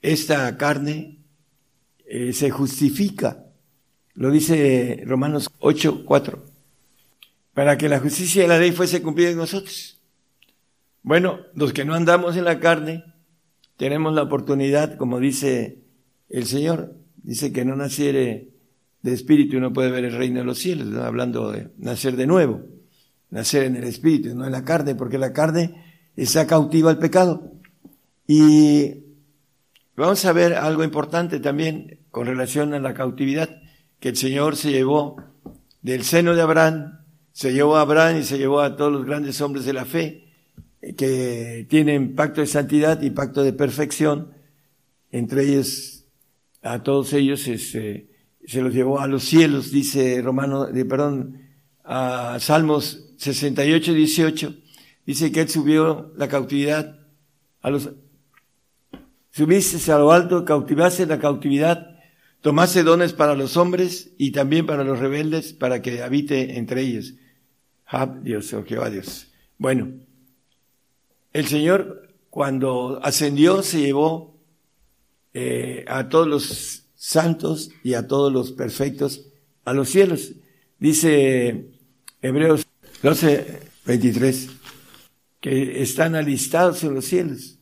esta 0.00 0.56
carne 0.56 1.24
eh, 2.06 2.32
se 2.32 2.50
justifica. 2.50 3.46
Lo 4.14 4.30
dice 4.30 5.02
Romanos 5.06 5.50
8, 5.58 6.04
4. 6.06 6.55
Para 7.56 7.78
que 7.78 7.88
la 7.88 8.00
justicia 8.00 8.42
de 8.42 8.48
la 8.48 8.58
ley 8.58 8.70
fuese 8.70 9.00
cumplida 9.00 9.30
en 9.30 9.38
nosotros. 9.38 9.98
Bueno, 11.02 11.38
los 11.54 11.72
que 11.72 11.86
no 11.86 11.94
andamos 11.94 12.36
en 12.36 12.44
la 12.44 12.60
carne, 12.60 13.02
tenemos 13.78 14.12
la 14.12 14.24
oportunidad, 14.24 14.98
como 14.98 15.20
dice 15.20 15.78
el 16.28 16.44
Señor, 16.44 16.92
dice 17.16 17.54
que 17.54 17.64
no 17.64 17.74
naciere 17.74 18.50
de 19.00 19.12
espíritu 19.14 19.56
y 19.56 19.60
no 19.60 19.72
puede 19.72 19.90
ver 19.90 20.04
el 20.04 20.18
reino 20.18 20.40
de 20.40 20.44
los 20.44 20.58
cielos, 20.58 20.94
hablando 20.98 21.50
de 21.50 21.70
nacer 21.78 22.16
de 22.16 22.26
nuevo, 22.26 22.60
nacer 23.30 23.62
en 23.62 23.76
el 23.76 23.84
espíritu, 23.84 24.34
no 24.34 24.44
en 24.44 24.52
la 24.52 24.62
carne, 24.62 24.94
porque 24.94 25.16
la 25.16 25.32
carne 25.32 25.82
está 26.14 26.46
cautiva 26.46 26.90
al 26.90 26.98
pecado. 26.98 27.52
Y 28.26 29.02
vamos 29.96 30.22
a 30.26 30.32
ver 30.34 30.52
algo 30.52 30.84
importante 30.84 31.40
también 31.40 32.00
con 32.10 32.26
relación 32.26 32.74
a 32.74 32.80
la 32.80 32.92
cautividad, 32.92 33.48
que 33.98 34.10
el 34.10 34.16
Señor 34.18 34.56
se 34.56 34.72
llevó 34.72 35.16
del 35.80 36.04
seno 36.04 36.34
de 36.34 36.42
Abraham, 36.42 37.05
se 37.36 37.52
llevó 37.52 37.76
a 37.76 37.82
Abraham 37.82 38.20
y 38.20 38.22
se 38.22 38.38
llevó 38.38 38.62
a 38.62 38.76
todos 38.76 38.90
los 38.90 39.04
grandes 39.04 39.42
hombres 39.42 39.66
de 39.66 39.74
la 39.74 39.84
fe, 39.84 40.24
que 40.96 41.66
tienen 41.68 42.14
pacto 42.14 42.40
de 42.40 42.46
santidad 42.46 43.02
y 43.02 43.10
pacto 43.10 43.42
de 43.42 43.52
perfección, 43.52 44.32
entre 45.10 45.42
ellos, 45.42 46.06
a 46.62 46.82
todos 46.82 47.12
ellos, 47.12 47.46
este, 47.46 48.08
se 48.46 48.62
los 48.62 48.72
llevó 48.72 49.00
a 49.00 49.06
los 49.06 49.22
cielos, 49.22 49.70
dice 49.70 50.22
Romano, 50.22 50.66
perdón, 50.88 51.42
a 51.84 52.38
Salmos 52.40 53.12
68, 53.18 53.92
18, 53.92 54.54
dice 55.04 55.30
que 55.30 55.42
él 55.42 55.50
subió 55.50 56.14
la 56.16 56.28
cautividad 56.28 57.00
a 57.60 57.68
los, 57.68 57.90
subiste 59.30 59.92
a 59.92 59.98
lo 59.98 60.10
alto, 60.10 60.46
cautivaste 60.46 61.04
la 61.04 61.18
cautividad, 61.18 61.98
tomase 62.40 62.82
dones 62.82 63.12
para 63.12 63.34
los 63.34 63.58
hombres 63.58 64.14
y 64.16 64.30
también 64.30 64.64
para 64.64 64.84
los 64.84 65.00
rebeldes 65.00 65.52
para 65.52 65.82
que 65.82 66.02
habite 66.02 66.56
entre 66.56 66.80
ellos. 66.80 67.12
Ah, 67.86 68.06
Dios, 68.22 68.52
oh 68.52 68.64
Jehová 68.64 68.90
Dios. 68.90 69.28
Bueno, 69.58 69.92
el 71.32 71.46
Señor 71.46 72.08
cuando 72.30 73.00
ascendió 73.02 73.62
se 73.62 73.80
llevó 73.80 74.36
eh, 75.32 75.84
a 75.86 76.08
todos 76.08 76.26
los 76.26 76.84
santos 76.96 77.70
y 77.84 77.94
a 77.94 78.06
todos 78.08 78.32
los 78.32 78.52
perfectos 78.52 79.28
a 79.64 79.72
los 79.72 79.88
cielos. 79.88 80.32
Dice 80.78 81.70
Hebreos 82.20 82.66
12, 83.02 83.60
23, 83.86 84.48
que 85.40 85.82
están 85.82 86.16
alistados 86.16 86.82
en 86.82 86.94
los 86.94 87.04
cielos. 87.04 87.58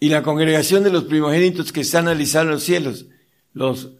Y 0.00 0.08
la 0.08 0.22
congregación 0.22 0.82
de 0.82 0.90
los 0.90 1.04
primogénitos 1.04 1.72
que 1.72 1.82
están 1.82 2.08
alistados 2.08 2.46
en 2.46 2.52
los 2.52 2.64
cielos, 2.64 3.06
los 3.52 3.92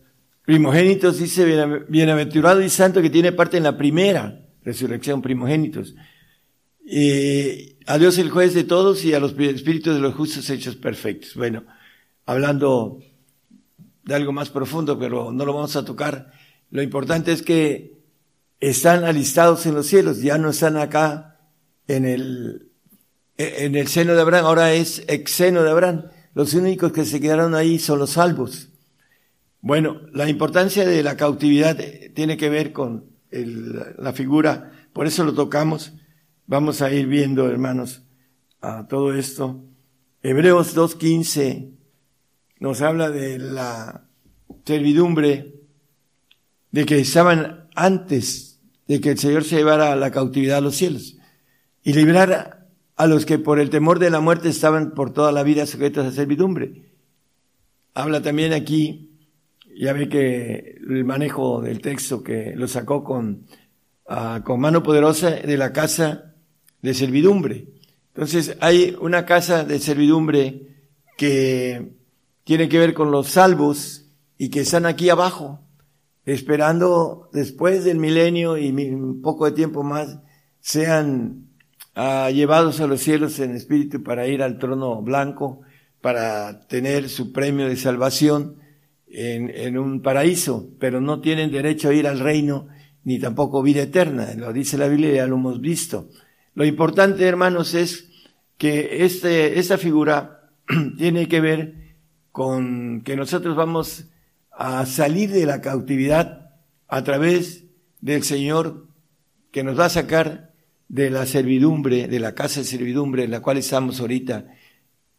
primogénitos 0.44 1.18
dice 1.18 1.44
bienaventurado 1.88 2.60
y 2.60 2.68
santo 2.68 3.00
que 3.00 3.10
tiene 3.10 3.32
parte 3.32 3.56
en 3.56 3.62
la 3.62 3.78
primera 3.78 4.43
resurrección, 4.64 5.22
primogénitos. 5.22 5.94
Y 6.84 7.76
a 7.86 7.98
Dios 7.98 8.18
el 8.18 8.30
juez 8.30 8.54
de 8.54 8.64
todos 8.64 9.04
y 9.04 9.14
a 9.14 9.20
los 9.20 9.32
espíritus 9.38 9.94
de 9.94 10.00
los 10.00 10.14
justos 10.14 10.48
hechos 10.50 10.76
perfectos. 10.76 11.34
Bueno, 11.34 11.64
hablando 12.26 13.00
de 14.04 14.14
algo 14.14 14.32
más 14.32 14.50
profundo, 14.50 14.98
pero 14.98 15.32
no 15.32 15.44
lo 15.44 15.54
vamos 15.54 15.76
a 15.76 15.84
tocar. 15.84 16.32
Lo 16.70 16.82
importante 16.82 17.32
es 17.32 17.42
que 17.42 17.94
están 18.60 19.04
alistados 19.04 19.66
en 19.66 19.74
los 19.74 19.86
cielos, 19.86 20.20
ya 20.20 20.38
no 20.38 20.50
están 20.50 20.76
acá 20.76 21.38
en 21.86 22.04
el, 22.04 22.70
en 23.36 23.76
el 23.76 23.88
seno 23.88 24.14
de 24.14 24.20
Abraham, 24.20 24.46
ahora 24.46 24.72
es 24.74 25.04
ex 25.08 25.30
seno 25.30 25.62
de 25.62 25.70
Abraham. 25.70 26.06
Los 26.34 26.54
únicos 26.54 26.92
que 26.92 27.04
se 27.04 27.20
quedaron 27.20 27.54
ahí 27.54 27.78
son 27.78 27.98
los 27.98 28.10
salvos. 28.10 28.68
Bueno, 29.60 30.00
la 30.12 30.28
importancia 30.28 30.84
de 30.86 31.02
la 31.02 31.16
cautividad 31.16 31.78
tiene 32.14 32.36
que 32.36 32.50
ver 32.50 32.72
con 32.72 33.13
la 33.42 34.12
figura, 34.12 34.72
por 34.92 35.06
eso 35.06 35.24
lo 35.24 35.34
tocamos. 35.34 35.92
Vamos 36.46 36.82
a 36.82 36.92
ir 36.92 37.06
viendo, 37.06 37.48
hermanos, 37.48 38.02
a 38.60 38.86
todo 38.86 39.14
esto. 39.14 39.64
Hebreos 40.22 40.76
2.15 40.76 41.74
nos 42.60 42.80
habla 42.80 43.10
de 43.10 43.38
la 43.38 44.08
servidumbre, 44.64 45.54
de 46.70 46.86
que 46.86 46.98
estaban 46.98 47.68
antes 47.74 48.60
de 48.88 49.00
que 49.00 49.10
el 49.10 49.18
Señor 49.18 49.44
se 49.44 49.56
llevara 49.56 49.92
a 49.92 49.96
la 49.96 50.10
cautividad 50.10 50.58
a 50.58 50.62
los 50.62 50.76
cielos 50.76 51.16
y 51.82 51.92
librara 51.92 52.68
a 52.96 53.06
los 53.06 53.26
que 53.26 53.38
por 53.38 53.58
el 53.58 53.70
temor 53.70 53.98
de 53.98 54.10
la 54.10 54.20
muerte 54.20 54.48
estaban 54.48 54.92
por 54.92 55.12
toda 55.12 55.32
la 55.32 55.42
vida 55.42 55.66
sujetos 55.66 56.06
a 56.06 56.12
servidumbre. 56.12 56.92
Habla 57.92 58.22
también 58.22 58.52
aquí, 58.52 59.13
ya 59.76 59.92
ve 59.92 60.08
que 60.08 60.78
el 60.88 61.04
manejo 61.04 61.60
del 61.60 61.80
texto 61.80 62.22
que 62.22 62.52
lo 62.54 62.68
sacó 62.68 63.02
con, 63.02 63.46
ah, 64.08 64.42
con 64.44 64.60
mano 64.60 64.82
poderosa 64.82 65.30
de 65.30 65.56
la 65.56 65.72
casa 65.72 66.34
de 66.82 66.94
servidumbre. 66.94 67.68
Entonces 68.14 68.56
hay 68.60 68.96
una 69.00 69.26
casa 69.26 69.64
de 69.64 69.78
servidumbre 69.80 70.68
que 71.16 71.92
tiene 72.44 72.68
que 72.68 72.78
ver 72.78 72.94
con 72.94 73.10
los 73.10 73.28
salvos 73.28 74.06
y 74.38 74.50
que 74.50 74.60
están 74.60 74.86
aquí 74.86 75.08
abajo, 75.08 75.60
esperando 76.24 77.28
después 77.32 77.84
del 77.84 77.98
milenio 77.98 78.56
y 78.56 78.70
un 78.70 79.20
poco 79.22 79.46
de 79.46 79.52
tiempo 79.52 79.82
más, 79.82 80.18
sean 80.60 81.48
ah, 81.94 82.30
llevados 82.30 82.80
a 82.80 82.86
los 82.86 83.00
cielos 83.00 83.38
en 83.40 83.54
espíritu 83.54 84.02
para 84.02 84.26
ir 84.28 84.42
al 84.42 84.58
trono 84.58 85.02
blanco, 85.02 85.62
para 86.00 86.66
tener 86.68 87.08
su 87.08 87.32
premio 87.32 87.66
de 87.66 87.76
salvación 87.76 88.63
en, 89.14 89.50
en 89.50 89.78
un 89.78 90.02
paraíso, 90.02 90.68
pero 90.78 91.00
no 91.00 91.20
tienen 91.20 91.50
derecho 91.50 91.88
a 91.88 91.94
ir 91.94 92.06
al 92.06 92.20
reino 92.20 92.68
ni 93.04 93.18
tampoco 93.18 93.62
vida 93.62 93.82
eterna. 93.82 94.32
Lo 94.36 94.52
dice 94.52 94.78
la 94.78 94.88
Biblia, 94.88 95.14
ya 95.14 95.26
lo 95.26 95.36
hemos 95.36 95.60
visto. 95.60 96.10
Lo 96.54 96.64
importante, 96.64 97.24
hermanos, 97.24 97.74
es 97.74 98.10
que 98.58 99.04
este, 99.04 99.58
esta 99.58 99.78
figura 99.78 100.50
tiene 100.98 101.28
que 101.28 101.40
ver 101.40 101.74
con 102.32 103.02
que 103.02 103.16
nosotros 103.16 103.56
vamos 103.56 104.06
a 104.50 104.86
salir 104.86 105.30
de 105.30 105.46
la 105.46 105.60
cautividad 105.60 106.50
a 106.88 107.04
través 107.04 107.64
del 108.00 108.22
Señor 108.22 108.88
que 109.50 109.62
nos 109.62 109.78
va 109.78 109.86
a 109.86 109.90
sacar 109.90 110.52
de 110.88 111.10
la 111.10 111.26
servidumbre, 111.26 112.08
de 112.08 112.20
la 112.20 112.34
casa 112.34 112.60
de 112.60 112.66
servidumbre 112.66 113.24
en 113.24 113.30
la 113.30 113.40
cual 113.40 113.58
estamos 113.58 114.00
ahorita, 114.00 114.46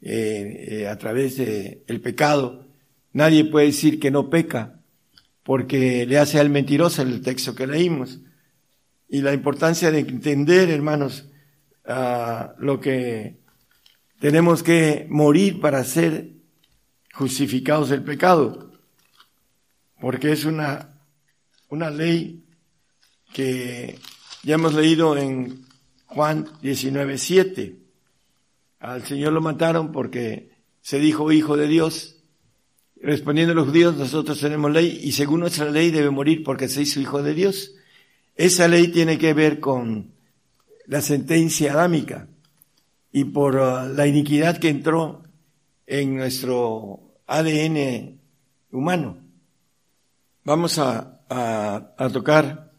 eh, 0.01 0.67
eh, 0.69 0.87
a 0.87 0.97
través 0.97 1.37
del 1.37 1.83
el 1.87 2.01
pecado. 2.01 2.64
Nadie 3.15 3.45
puede 3.45 3.67
decir 3.67 3.98
que 3.98 4.12
no 4.12 4.29
peca, 4.29 4.81
porque 5.41 6.05
le 6.05 6.17
hace 6.17 6.38
al 6.38 6.50
mentiroso 6.50 7.01
el 7.01 7.22
texto 7.22 7.55
que 7.55 7.65
leímos. 7.65 8.19
Y 9.07 9.22
la 9.22 9.34
importancia 9.34 9.89
de 9.89 10.00
entender, 10.00 10.69
hermanos, 10.69 11.29
lo 12.60 12.81
que 12.81 13.38
tenemos 14.19 14.63
que 14.63 15.07
morir 15.10 15.62
para 15.62 15.81
ser 15.86 16.34
justificados 17.13 17.88
del 17.88 18.03
pecado, 18.03 18.74
porque 20.01 20.34
es 20.34 20.43
una, 20.43 21.00
una 21.69 21.89
ley 21.89 22.43
que 23.34 23.98
ya 24.43 24.55
hemos 24.55 24.74
leído 24.74 25.15
en 25.15 25.65
Juan 26.07 26.50
19, 26.62 27.17
7. 27.17 27.79
Al 28.81 29.05
Señor 29.05 29.31
lo 29.31 29.39
mataron 29.39 29.93
porque 29.93 30.51
se 30.81 31.00
dijo 31.00 31.31
hijo 31.31 31.55
de 31.55 31.69
Dios. 31.69 32.14
Respondiendo 33.01 33.51
a 33.51 33.55
los 33.55 33.67
judíos, 33.67 33.97
nosotros 33.97 34.39
tenemos 34.39 34.71
ley 34.71 34.99
y 35.03 35.11
según 35.11 35.41
nuestra 35.41 35.69
ley 35.69 35.91
debe 35.91 36.09
morir 36.09 36.43
porque 36.43 36.67
se 36.67 36.81
hizo 36.81 36.99
hijo 36.99 37.21
de 37.21 37.33
Dios. 37.33 37.73
Esa 38.35 38.67
ley 38.67 38.87
tiene 38.89 39.17
que 39.17 39.33
ver 39.33 39.59
con 39.59 40.13
la 40.87 41.01
sentencia 41.01 41.73
adámica 41.73 42.27
y 43.11 43.25
por 43.25 43.55
uh, 43.55 43.93
la 43.93 44.07
iniquidad 44.07 44.57
que 44.57 44.69
entró 44.69 45.23
en 45.87 46.15
nuestro 46.15 47.13
ADN 47.27 48.19
humano. 48.71 49.17
Vamos 50.43 50.77
a, 50.79 51.21
a, 51.29 52.09
tocar 52.11 52.71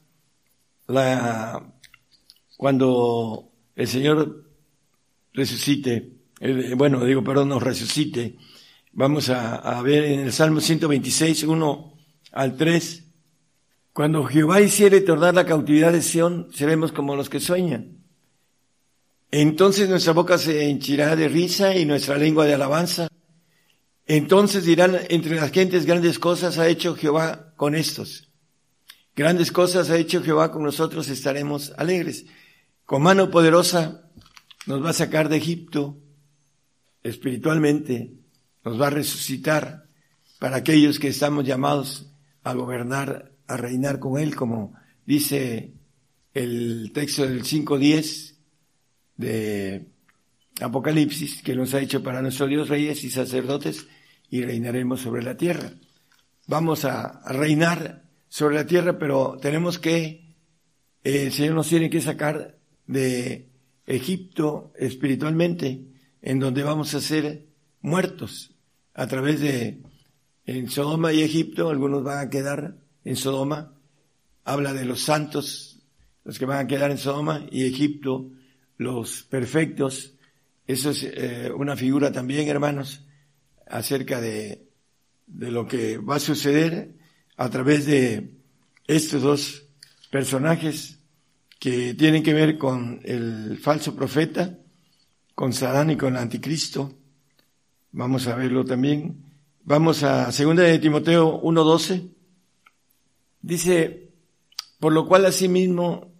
la, 0.86 1.72
cuando 2.56 3.50
el 3.74 3.88
Señor 3.88 4.44
resucite, 5.32 6.12
bueno, 6.76 7.04
digo, 7.04 7.24
perdón, 7.24 7.48
nos 7.48 7.62
resucite, 7.62 8.36
vamos 8.96 9.28
a, 9.28 9.82
ver 9.82 10.04
en 10.04 10.20
el 10.20 10.32
Salmo 10.32 10.58
126, 10.58 11.44
1 11.44 11.94
al 12.32 12.56
3, 12.56 13.04
cuando 13.92 14.24
Jehová 14.24 14.62
hiciere 14.62 15.02
tornar 15.02 15.34
la 15.34 15.44
cautividad 15.44 15.92
de 15.92 16.00
Sión, 16.00 16.48
seremos 16.54 16.92
como 16.92 17.14
los 17.14 17.28
que 17.28 17.38
sueñan. 17.38 17.98
Entonces 19.30 19.90
nuestra 19.90 20.14
boca 20.14 20.38
se 20.38 20.70
henchirá 20.70 21.14
de 21.14 21.28
risa 21.28 21.76
y 21.76 21.84
nuestra 21.84 22.16
lengua 22.16 22.46
de 22.46 22.54
alabanza. 22.54 23.08
Entonces 24.06 24.64
dirán 24.64 24.98
entre 25.10 25.36
las 25.36 25.50
gentes 25.50 25.84
grandes 25.84 26.18
cosas 26.18 26.58
ha 26.58 26.66
hecho 26.66 26.94
Jehová 26.94 27.52
con 27.56 27.74
estos. 27.74 28.30
Grandes 29.14 29.52
cosas 29.52 29.90
ha 29.90 29.98
hecho 29.98 30.22
Jehová 30.22 30.50
con 30.50 30.62
nosotros, 30.62 31.08
estaremos 31.08 31.72
alegres. 31.76 32.24
Con 32.86 33.02
mano 33.02 33.30
poderosa 33.30 34.08
nos 34.66 34.82
va 34.82 34.90
a 34.90 34.94
sacar 34.94 35.28
de 35.28 35.36
Egipto 35.36 35.98
espiritualmente, 37.02 38.25
nos 38.66 38.80
va 38.80 38.88
a 38.88 38.90
resucitar 38.90 39.86
para 40.40 40.56
aquellos 40.56 40.98
que 40.98 41.06
estamos 41.06 41.44
llamados 41.44 42.12
a 42.42 42.52
gobernar 42.52 43.32
a 43.46 43.56
reinar 43.56 44.00
con 44.00 44.20
Él, 44.20 44.34
como 44.34 44.74
dice 45.06 45.72
el 46.34 46.90
texto 46.92 47.22
del 47.22 47.44
5.10 47.44 48.34
de 49.18 49.86
Apocalipsis, 50.60 51.42
que 51.42 51.54
nos 51.54 51.74
ha 51.74 51.80
hecho 51.80 52.02
para 52.02 52.20
nuestro 52.20 52.48
Dios 52.48 52.68
reyes 52.68 53.04
y 53.04 53.10
sacerdotes 53.10 53.86
y 54.30 54.42
reinaremos 54.42 55.00
sobre 55.00 55.22
la 55.22 55.36
tierra. 55.36 55.70
Vamos 56.48 56.84
a, 56.84 57.22
reinar 57.24 58.02
sobre 58.28 58.56
la 58.56 58.66
tierra, 58.66 58.98
pero 58.98 59.38
tenemos 59.40 59.78
que, 59.78 60.34
eh, 61.04 61.26
el 61.26 61.32
Señor 61.32 61.54
nos 61.54 61.68
tiene 61.68 61.88
que 61.88 62.00
sacar 62.00 62.58
de 62.88 63.48
Egipto 63.86 64.72
espiritualmente, 64.76 65.86
en 66.20 66.40
donde 66.40 66.64
vamos 66.64 66.92
a 66.94 67.00
ser 67.00 67.46
muertos 67.80 68.55
a 68.96 69.06
través 69.06 69.40
de, 69.40 69.82
en 70.46 70.70
Sodoma 70.70 71.12
y 71.12 71.22
Egipto, 71.22 71.68
algunos 71.68 72.02
van 72.02 72.26
a 72.26 72.30
quedar 72.30 72.78
en 73.04 73.14
Sodoma, 73.14 73.74
habla 74.42 74.72
de 74.72 74.86
los 74.86 75.02
santos, 75.02 75.82
los 76.24 76.38
que 76.38 76.46
van 76.46 76.64
a 76.64 76.66
quedar 76.66 76.90
en 76.90 76.96
Sodoma, 76.96 77.46
y 77.50 77.64
Egipto, 77.66 78.32
los 78.78 79.22
perfectos. 79.24 80.14
Eso 80.66 80.90
es 80.90 81.02
eh, 81.04 81.52
una 81.54 81.76
figura 81.76 82.10
también, 82.10 82.48
hermanos, 82.48 83.04
acerca 83.66 84.18
de, 84.18 84.66
de 85.26 85.50
lo 85.50 85.68
que 85.68 85.98
va 85.98 86.16
a 86.16 86.20
suceder 86.20 86.94
a 87.36 87.50
través 87.50 87.84
de 87.84 88.32
estos 88.86 89.20
dos 89.20 89.64
personajes 90.10 91.00
que 91.60 91.92
tienen 91.92 92.22
que 92.22 92.32
ver 92.32 92.56
con 92.56 93.02
el 93.04 93.58
falso 93.58 93.94
profeta, 93.94 94.58
con 95.34 95.52
Sadán 95.52 95.90
y 95.90 95.96
con 95.98 96.14
el 96.14 96.22
anticristo. 96.22 96.96
Vamos 97.96 98.26
a 98.26 98.36
verlo 98.36 98.62
también. 98.62 99.24
Vamos 99.64 100.02
a 100.02 100.26
2 100.26 100.54
de 100.54 100.78
Timoteo 100.78 101.40
1.12. 101.40 102.10
Dice, 103.40 104.10
por 104.78 104.92
lo 104.92 105.08
cual 105.08 105.24
asimismo 105.24 106.12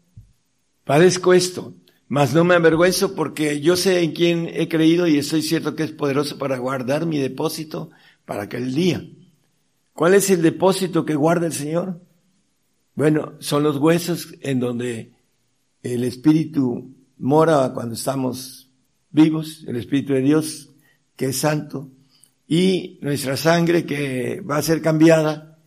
padezco 0.85 1.35
esto, 1.35 1.75
mas 2.09 2.33
no 2.33 2.45
me 2.45 2.55
avergüenzo 2.55 3.15
porque 3.15 3.61
yo 3.61 3.77
sé 3.77 4.03
en 4.03 4.13
quién 4.13 4.49
he 4.55 4.69
creído 4.69 5.07
y 5.07 5.19
estoy 5.19 5.43
cierto 5.43 5.77
que 5.77 5.83
es 5.83 5.93
poderoso 5.93 6.39
para 6.39 6.57
guardar 6.57 7.05
mi 7.05 7.19
depósito 7.19 7.91
para 8.25 8.45
aquel 8.45 8.75
día. 8.75 9.07
¿Cuál 9.93 10.15
es 10.15 10.31
el 10.31 10.41
depósito 10.41 11.05
que 11.05 11.15
guarda 11.15 11.45
el 11.45 11.53
Señor? 11.53 12.01
Bueno, 12.95 13.35
son 13.41 13.63
los 13.63 13.77
huesos 13.77 14.33
en 14.41 14.61
donde 14.61 15.13
el 15.83 16.05
Espíritu 16.05 16.95
mora 17.19 17.71
cuando 17.75 17.97
estamos 17.97 18.71
vivos, 19.11 19.63
el 19.69 19.77
Espíritu 19.77 20.15
de 20.15 20.23
Dios 20.23 20.71
que 21.17 21.27
es 21.27 21.39
santo, 21.39 21.91
y 22.47 22.99
nuestra 23.03 23.37
sangre 23.37 23.85
que 23.85 24.41
va 24.41 24.59
a 24.59 24.63
ser 24.63 24.81
cambiada 24.81 25.59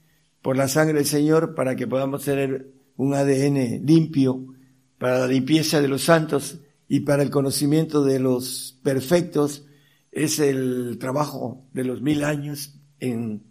por 0.42 0.56
la 0.56 0.68
sangre 0.68 1.00
del 1.00 1.06
Señor 1.06 1.56
para 1.56 1.76
que 1.76 1.88
podamos 1.88 2.24
tener 2.24 2.72
un 2.96 3.14
ADN 3.14 3.86
limpio 3.86 4.46
para 4.98 5.20
la 5.20 5.28
limpieza 5.28 5.82
de 5.82 5.88
los 5.88 6.04
santos 6.04 6.60
y 6.88 7.02
para 7.02 7.24
el 7.24 7.30
conocimiento 7.30 8.04
de 8.04 8.20
los 8.20 8.80
perfectos. 8.84 9.66
Es 10.12 10.40
el 10.40 10.98
trabajo 11.00 11.66
de 11.74 11.84
los 11.84 12.02
mil 12.02 12.24
años 12.24 12.76
en, 13.00 13.44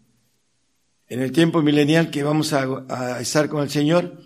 en 1.09 1.21
el 1.21 1.33
tiempo 1.33 1.63
milenial 1.63 2.11
que 2.11 2.23
vamos 2.23 2.53
a, 2.53 3.21
estar 3.21 3.49
con 3.49 3.63
el 3.63 3.71
Señor. 3.71 4.21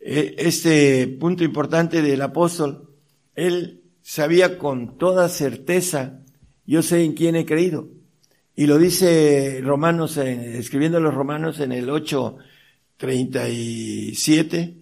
E, 0.00 0.34
este 0.38 1.06
punto 1.06 1.44
importante 1.44 2.02
del 2.02 2.22
apóstol, 2.22 2.90
él 3.34 3.84
sabía 4.02 4.58
con 4.58 4.98
toda 4.98 5.28
certeza, 5.28 6.24
yo 6.72 6.82
sé 6.82 7.04
en 7.04 7.12
quién 7.14 7.36
he 7.36 7.46
creído. 7.46 7.88
Y 8.54 8.66
lo 8.66 8.76
dice 8.78 9.60
Romanos, 9.62 10.16
escribiendo 10.16 11.00
los 11.00 11.14
Romanos 11.14 11.60
en 11.60 11.72
el 11.72 11.88
8:37. 11.88 14.74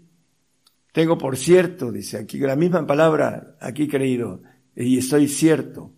Tengo 0.93 1.19
por 1.19 1.37
cierto, 1.37 1.93
dice 1.93 2.19
aquí, 2.19 2.39
la 2.39 2.57
misma 2.57 2.85
palabra 2.87 3.57
aquí 3.61 3.87
creído, 3.87 4.43
y 4.75 4.99
estoy 4.99 5.29
cierto. 5.29 5.93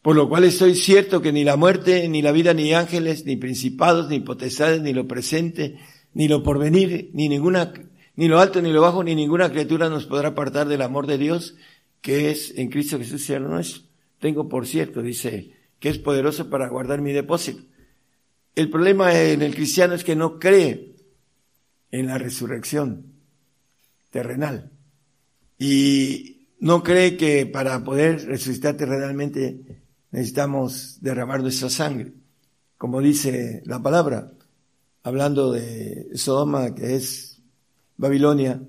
Por 0.00 0.16
lo 0.16 0.28
cual 0.28 0.44
estoy 0.44 0.74
cierto 0.74 1.20
que 1.20 1.32
ni 1.32 1.44
la 1.44 1.56
muerte, 1.56 2.08
ni 2.08 2.22
la 2.22 2.32
vida, 2.32 2.54
ni 2.54 2.72
ángeles, 2.72 3.26
ni 3.26 3.36
principados, 3.36 4.08
ni 4.08 4.20
potestades, 4.20 4.80
ni 4.80 4.94
lo 4.94 5.06
presente, 5.06 5.78
ni 6.14 6.28
lo 6.28 6.42
porvenir, 6.42 7.10
ni 7.12 7.28
ninguna, 7.28 7.74
ni 8.16 8.26
lo 8.26 8.40
alto, 8.40 8.62
ni 8.62 8.72
lo 8.72 8.80
bajo, 8.80 9.04
ni 9.04 9.14
ninguna 9.14 9.50
criatura 9.50 9.90
nos 9.90 10.06
podrá 10.06 10.28
apartar 10.28 10.66
del 10.66 10.80
amor 10.82 11.06
de 11.06 11.18
Dios 11.18 11.56
que 12.00 12.30
es 12.30 12.56
en 12.56 12.70
Cristo 12.70 12.98
Jesús 12.98 13.28
lo 13.28 13.48
nuestro. 13.48 13.87
Tengo 14.18 14.48
por 14.48 14.66
cierto, 14.66 15.02
dice, 15.02 15.52
que 15.78 15.88
es 15.88 15.98
poderoso 15.98 16.50
para 16.50 16.68
guardar 16.68 17.00
mi 17.00 17.12
depósito. 17.12 17.62
El 18.54 18.70
problema 18.70 19.14
en 19.14 19.42
el 19.42 19.54
cristiano 19.54 19.94
es 19.94 20.02
que 20.02 20.16
no 20.16 20.38
cree 20.38 20.96
en 21.90 22.06
la 22.06 22.18
resurrección 22.18 23.12
terrenal 24.10 24.72
y 25.58 26.48
no 26.60 26.82
cree 26.82 27.16
que 27.16 27.46
para 27.46 27.84
poder 27.84 28.26
resucitar 28.26 28.76
terrenalmente 28.76 29.82
necesitamos 30.10 30.98
derramar 31.00 31.40
nuestra 31.40 31.70
sangre, 31.70 32.12
como 32.76 33.00
dice 33.00 33.62
la 33.64 33.80
palabra, 33.80 34.32
hablando 35.02 35.52
de 35.52 36.08
Sodoma, 36.14 36.74
que 36.74 36.96
es 36.96 37.40
Babilonia, 37.96 38.60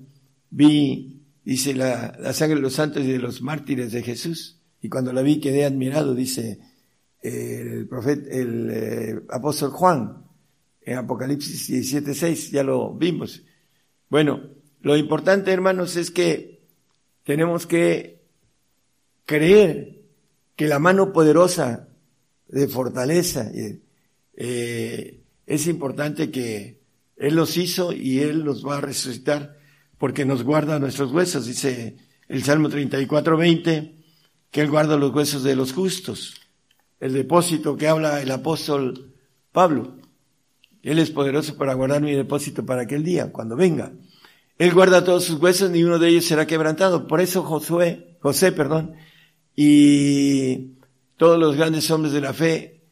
vi, 0.50 1.22
dice, 1.44 1.74
la, 1.74 2.16
la 2.20 2.32
sangre 2.32 2.56
de 2.56 2.62
los 2.62 2.74
santos 2.74 3.02
y 3.04 3.12
de 3.12 3.18
los 3.18 3.42
mártires 3.42 3.92
de 3.92 4.02
Jesús, 4.02 4.59
y 4.82 4.88
cuando 4.88 5.12
la 5.12 5.22
vi 5.22 5.40
quedé 5.40 5.64
admirado, 5.64 6.14
dice 6.14 6.58
el 7.22 7.86
profeta, 7.86 8.30
el 8.30 8.70
eh, 8.70 9.20
apóstol 9.28 9.70
Juan, 9.70 10.24
en 10.80 10.96
Apocalipsis 10.96 11.68
17:6, 11.68 12.50
ya 12.50 12.62
lo 12.62 12.94
vimos. 12.94 13.42
Bueno, 14.08 14.40
lo 14.80 14.96
importante, 14.96 15.52
hermanos, 15.52 15.96
es 15.96 16.10
que 16.10 16.66
tenemos 17.24 17.66
que 17.66 18.22
creer 19.26 20.00
que 20.56 20.66
la 20.66 20.78
mano 20.78 21.12
poderosa 21.12 21.88
de 22.48 22.66
fortaleza 22.66 23.50
eh, 24.34 25.20
es 25.46 25.66
importante 25.66 26.30
que 26.30 26.80
Él 27.16 27.36
los 27.36 27.56
hizo 27.56 27.92
y 27.92 28.20
Él 28.20 28.40
los 28.40 28.66
va 28.66 28.78
a 28.78 28.80
resucitar 28.80 29.58
porque 29.98 30.24
nos 30.24 30.42
guarda 30.42 30.78
nuestros 30.78 31.12
huesos, 31.12 31.46
dice 31.46 31.96
el 32.28 32.42
Salmo 32.42 32.70
34:20, 32.70 33.99
que 34.50 34.60
Él 34.60 34.70
guarda 34.70 34.96
los 34.96 35.14
huesos 35.14 35.42
de 35.42 35.56
los 35.56 35.72
justos 35.72 36.40
el 37.00 37.14
depósito 37.14 37.76
que 37.76 37.88
habla 37.88 38.20
el 38.20 38.30
apóstol 38.30 39.14
Pablo. 39.52 39.96
Él 40.82 40.98
es 40.98 41.10
poderoso 41.10 41.56
para 41.56 41.74
guardar 41.74 42.02
mi 42.02 42.12
depósito 42.12 42.64
para 42.64 42.82
aquel 42.82 43.02
día, 43.02 43.32
cuando 43.32 43.56
venga. 43.56 43.92
Él 44.58 44.72
guarda 44.72 45.02
todos 45.02 45.24
sus 45.24 45.40
huesos, 45.40 45.70
ni 45.70 45.82
uno 45.82 45.98
de 45.98 46.08
ellos 46.08 46.26
será 46.26 46.46
quebrantado. 46.46 47.06
Por 47.06 47.20
eso 47.20 47.42
Josué, 47.42 48.16
José, 48.20 48.52
perdón, 48.52 48.94
y 49.56 50.74
todos 51.16 51.38
los 51.38 51.56
grandes 51.56 51.90
hombres 51.90 52.12
de 52.12 52.20
la 52.20 52.32
fe 52.32 52.82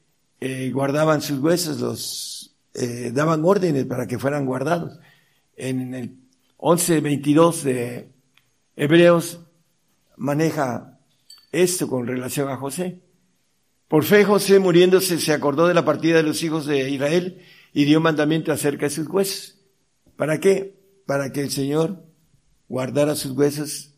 eh, 0.40 0.70
guardaban 0.72 1.20
sus 1.20 1.38
huesos, 1.38 1.80
los 1.80 2.56
eh, 2.74 3.10
daban 3.14 3.44
órdenes 3.44 3.84
para 3.84 4.06
que 4.06 4.18
fueran 4.18 4.46
guardados. 4.46 4.98
En 5.56 5.94
el 5.94 6.16
11.22 6.58 7.62
de 7.62 8.12
Hebreos 8.76 9.40
maneja 10.16 10.97
esto 11.52 11.88
con 11.88 12.06
relación 12.06 12.48
a 12.48 12.56
José. 12.56 13.00
Por 13.88 14.04
fe 14.04 14.24
José 14.24 14.58
muriéndose 14.58 15.18
se 15.18 15.32
acordó 15.32 15.66
de 15.66 15.74
la 15.74 15.84
partida 15.84 16.18
de 16.18 16.22
los 16.22 16.42
hijos 16.42 16.66
de 16.66 16.90
Israel 16.90 17.40
y 17.72 17.84
dio 17.84 18.00
mandamiento 18.00 18.52
acerca 18.52 18.86
de 18.86 18.90
sus 18.90 19.08
huesos. 19.08 19.58
¿Para 20.16 20.40
qué? 20.40 20.78
Para 21.06 21.32
que 21.32 21.40
el 21.40 21.50
Señor 21.50 22.04
guardara 22.68 23.14
sus 23.14 23.32
huesos. 23.32 23.94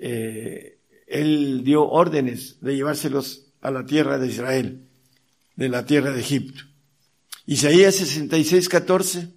Eh, 0.00 0.78
él 1.06 1.62
dio 1.64 1.88
órdenes 1.88 2.60
de 2.60 2.76
llevárselos 2.76 3.52
a 3.60 3.70
la 3.70 3.86
tierra 3.86 4.18
de 4.18 4.26
Israel, 4.26 4.88
de 5.56 5.68
la 5.68 5.86
tierra 5.86 6.10
de 6.12 6.20
Egipto. 6.20 6.64
Isaías 7.46 7.94
66, 7.94 8.68
14. 8.68 9.28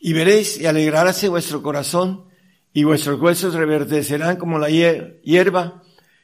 Y 0.00 0.12
veréis 0.12 0.58
y 0.60 0.66
alegraráse 0.66 1.28
vuestro 1.28 1.62
corazón 1.62 2.24
y 2.72 2.84
vuestros 2.84 3.20
huesos 3.20 3.54
reverdecerán 3.54 4.36
como 4.36 4.58
la 4.58 4.68
hierba 4.70 5.82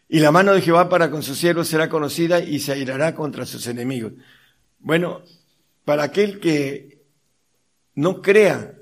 y 0.09 0.21
la 0.21 0.31
mano 0.31 0.53
de 0.53 0.61
Jehová 0.61 0.88
para 0.88 1.11
con 1.11 1.23
sus 1.23 1.38
siervos 1.38 1.69
será 1.69 1.88
conocida 1.88 2.40
y 2.40 2.59
se 2.61 2.73
airará 2.73 3.14
contra 3.14 3.47
sus 3.47 3.67
enemigos. 3.67 4.12
Bueno, 4.79 5.23
para 5.85 6.05
aquel 6.05 6.40
que 6.40 7.03
no 7.95 8.23
crea 8.23 8.75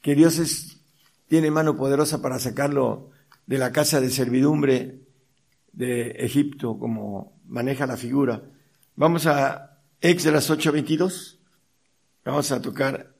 que 0.00 0.14
Dios 0.14 0.38
es, 0.38 0.80
tiene 1.28 1.50
mano 1.50 1.76
poderosa 1.76 2.22
para 2.22 2.38
sacarlo 2.38 3.10
de 3.46 3.58
la 3.58 3.72
casa 3.72 4.00
de 4.00 4.10
servidumbre 4.10 5.00
de 5.72 6.10
Egipto, 6.12 6.78
como 6.78 7.40
maneja 7.46 7.86
la 7.86 7.96
figura, 7.96 8.42
vamos 8.96 9.26
a 9.26 9.78
Éxodas 10.00 10.50
8:22. 10.50 11.38
Vamos 12.24 12.52
a 12.52 12.60
tocar 12.60 13.14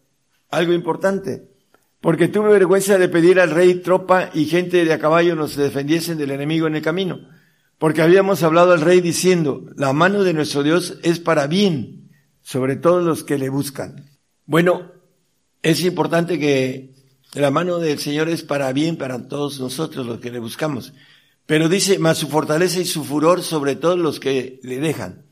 algo 0.50 0.72
importante. 0.72 1.48
Porque 2.00 2.28
tuve 2.28 2.50
vergüenza 2.50 2.98
de 2.98 3.08
pedir 3.08 3.40
al 3.40 3.50
rey 3.50 3.76
tropa 3.76 4.30
y 4.34 4.44
gente 4.44 4.84
de 4.84 4.92
a 4.92 4.98
caballo 4.98 5.34
nos 5.34 5.56
defendiesen 5.56 6.18
del 6.18 6.30
enemigo 6.30 6.66
en 6.66 6.76
el 6.76 6.82
camino. 6.82 7.26
Porque 7.78 8.02
habíamos 8.02 8.42
hablado 8.42 8.72
al 8.72 8.80
rey 8.80 9.00
diciendo, 9.00 9.66
la 9.76 9.92
mano 9.92 10.22
de 10.22 10.32
nuestro 10.32 10.62
Dios 10.62 10.98
es 11.02 11.18
para 11.18 11.46
bien, 11.46 12.10
sobre 12.42 12.76
todos 12.76 13.02
los 13.02 13.24
que 13.24 13.38
le 13.38 13.48
buscan. 13.48 14.10
Bueno, 14.46 14.92
es 15.62 15.82
importante 15.84 16.38
que 16.38 16.94
la 17.32 17.50
mano 17.50 17.78
del 17.78 17.98
Señor 17.98 18.28
es 18.28 18.42
para 18.42 18.72
bien 18.72 18.96
para 18.96 19.26
todos 19.28 19.58
nosotros 19.58 20.06
los 20.06 20.20
que 20.20 20.30
le 20.30 20.38
buscamos. 20.38 20.92
Pero 21.46 21.68
dice, 21.68 21.98
más 21.98 22.18
su 22.18 22.28
fortaleza 22.28 22.80
y 22.80 22.84
su 22.84 23.02
furor 23.04 23.42
sobre 23.42 23.76
todos 23.76 23.98
los 23.98 24.20
que 24.20 24.60
le 24.62 24.78
dejan. 24.78 25.24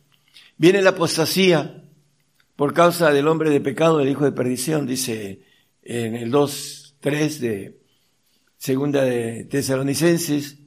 Viene 0.56 0.82
la 0.82 0.90
apostasía 0.90 1.84
por 2.56 2.74
causa 2.74 3.12
del 3.12 3.28
hombre 3.28 3.50
de 3.50 3.60
pecado, 3.60 4.00
el 4.00 4.08
hijo 4.08 4.24
de 4.24 4.32
perdición, 4.32 4.86
dice 4.86 5.42
en 5.82 6.14
el 6.14 6.30
2, 6.30 6.96
3 7.00 7.40
de 7.40 7.80
segunda 8.56 9.02
de 9.02 9.44
Tesalonicenses. 9.44 10.58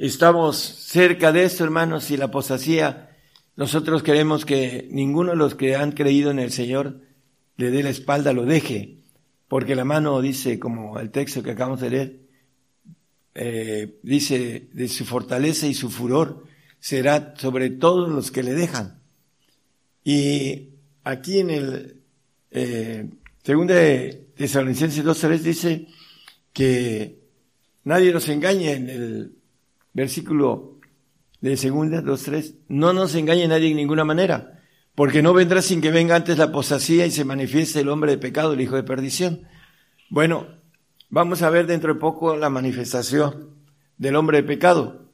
Estamos 0.00 0.56
cerca 0.56 1.30
de 1.30 1.44
esto, 1.44 1.62
hermanos, 1.62 2.10
y 2.10 2.16
la 2.16 2.24
apostasía, 2.24 3.10
nosotros 3.54 4.02
queremos 4.02 4.46
que 4.46 4.88
ninguno 4.90 5.32
de 5.32 5.36
los 5.36 5.56
que 5.56 5.76
han 5.76 5.92
creído 5.92 6.30
en 6.30 6.38
el 6.38 6.52
Señor 6.52 7.02
le 7.58 7.70
dé 7.70 7.82
la 7.82 7.90
espalda, 7.90 8.32
lo 8.32 8.46
deje, 8.46 8.96
porque 9.46 9.74
la 9.74 9.84
mano 9.84 10.22
dice, 10.22 10.58
como 10.58 10.98
el 10.98 11.10
texto 11.10 11.42
que 11.42 11.50
acabamos 11.50 11.82
de 11.82 11.90
leer, 11.90 12.20
eh, 13.34 13.98
dice, 14.02 14.70
de 14.72 14.88
su 14.88 15.04
fortaleza 15.04 15.66
y 15.66 15.74
su 15.74 15.90
furor 15.90 16.46
será 16.78 17.34
sobre 17.36 17.68
todos 17.68 18.08
los 18.08 18.30
que 18.30 18.42
le 18.42 18.54
dejan. 18.54 19.02
Y 20.02 20.70
aquí 21.04 21.40
en 21.40 21.50
el 21.50 22.00
eh, 22.52 23.06
segundo 23.42 23.74
de 23.74 24.28
Tesalonicenses 24.34 25.04
2.3 25.04 25.38
dice 25.40 25.86
que 26.54 27.18
nadie 27.84 28.14
nos 28.14 28.26
engañe 28.30 28.72
en 28.72 28.88
el 28.88 29.39
versículo 29.92 30.78
de 31.40 31.56
segunda, 31.56 32.02
dos, 32.02 32.24
tres, 32.24 32.54
no 32.68 32.92
nos 32.92 33.14
engañe 33.14 33.48
nadie 33.48 33.70
en 33.70 33.76
ninguna 33.76 34.04
manera, 34.04 34.62
porque 34.94 35.22
no 35.22 35.32
vendrá 35.32 35.62
sin 35.62 35.80
que 35.80 35.90
venga 35.90 36.16
antes 36.16 36.38
la 36.38 36.44
apostasía 36.44 37.06
y 37.06 37.10
se 37.10 37.24
manifieste 37.24 37.80
el 37.80 37.88
hombre 37.88 38.12
de 38.12 38.18
pecado, 38.18 38.52
el 38.52 38.60
hijo 38.60 38.76
de 38.76 38.82
perdición. 38.82 39.42
Bueno, 40.10 40.46
vamos 41.08 41.42
a 41.42 41.50
ver 41.50 41.66
dentro 41.66 41.94
de 41.94 42.00
poco 42.00 42.36
la 42.36 42.50
manifestación 42.50 43.54
del 43.96 44.16
hombre 44.16 44.42
de 44.42 44.48
pecado. 44.48 45.10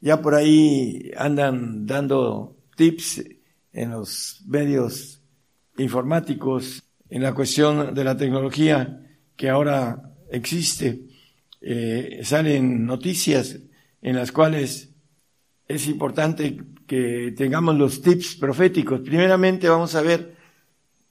Ya 0.00 0.20
por 0.20 0.34
ahí 0.34 1.12
andan 1.16 1.86
dando 1.86 2.56
tips 2.76 3.22
en 3.72 3.90
los 3.92 4.42
medios 4.46 5.22
informáticos, 5.78 6.82
en 7.08 7.22
la 7.22 7.34
cuestión 7.34 7.94
de 7.94 8.04
la 8.04 8.16
tecnología 8.16 9.06
que 9.36 9.48
ahora 9.48 10.14
existe. 10.30 11.02
Eh, 11.60 12.20
salen 12.24 12.84
noticias 12.84 13.60
en 14.02 14.16
las 14.16 14.32
cuales 14.32 14.90
es 15.68 15.86
importante 15.86 16.60
que 16.86 17.32
tengamos 17.36 17.76
los 17.76 18.02
tips 18.02 18.36
proféticos. 18.36 19.00
Primeramente 19.00 19.68
vamos 19.68 19.94
a 19.94 20.02
ver 20.02 20.36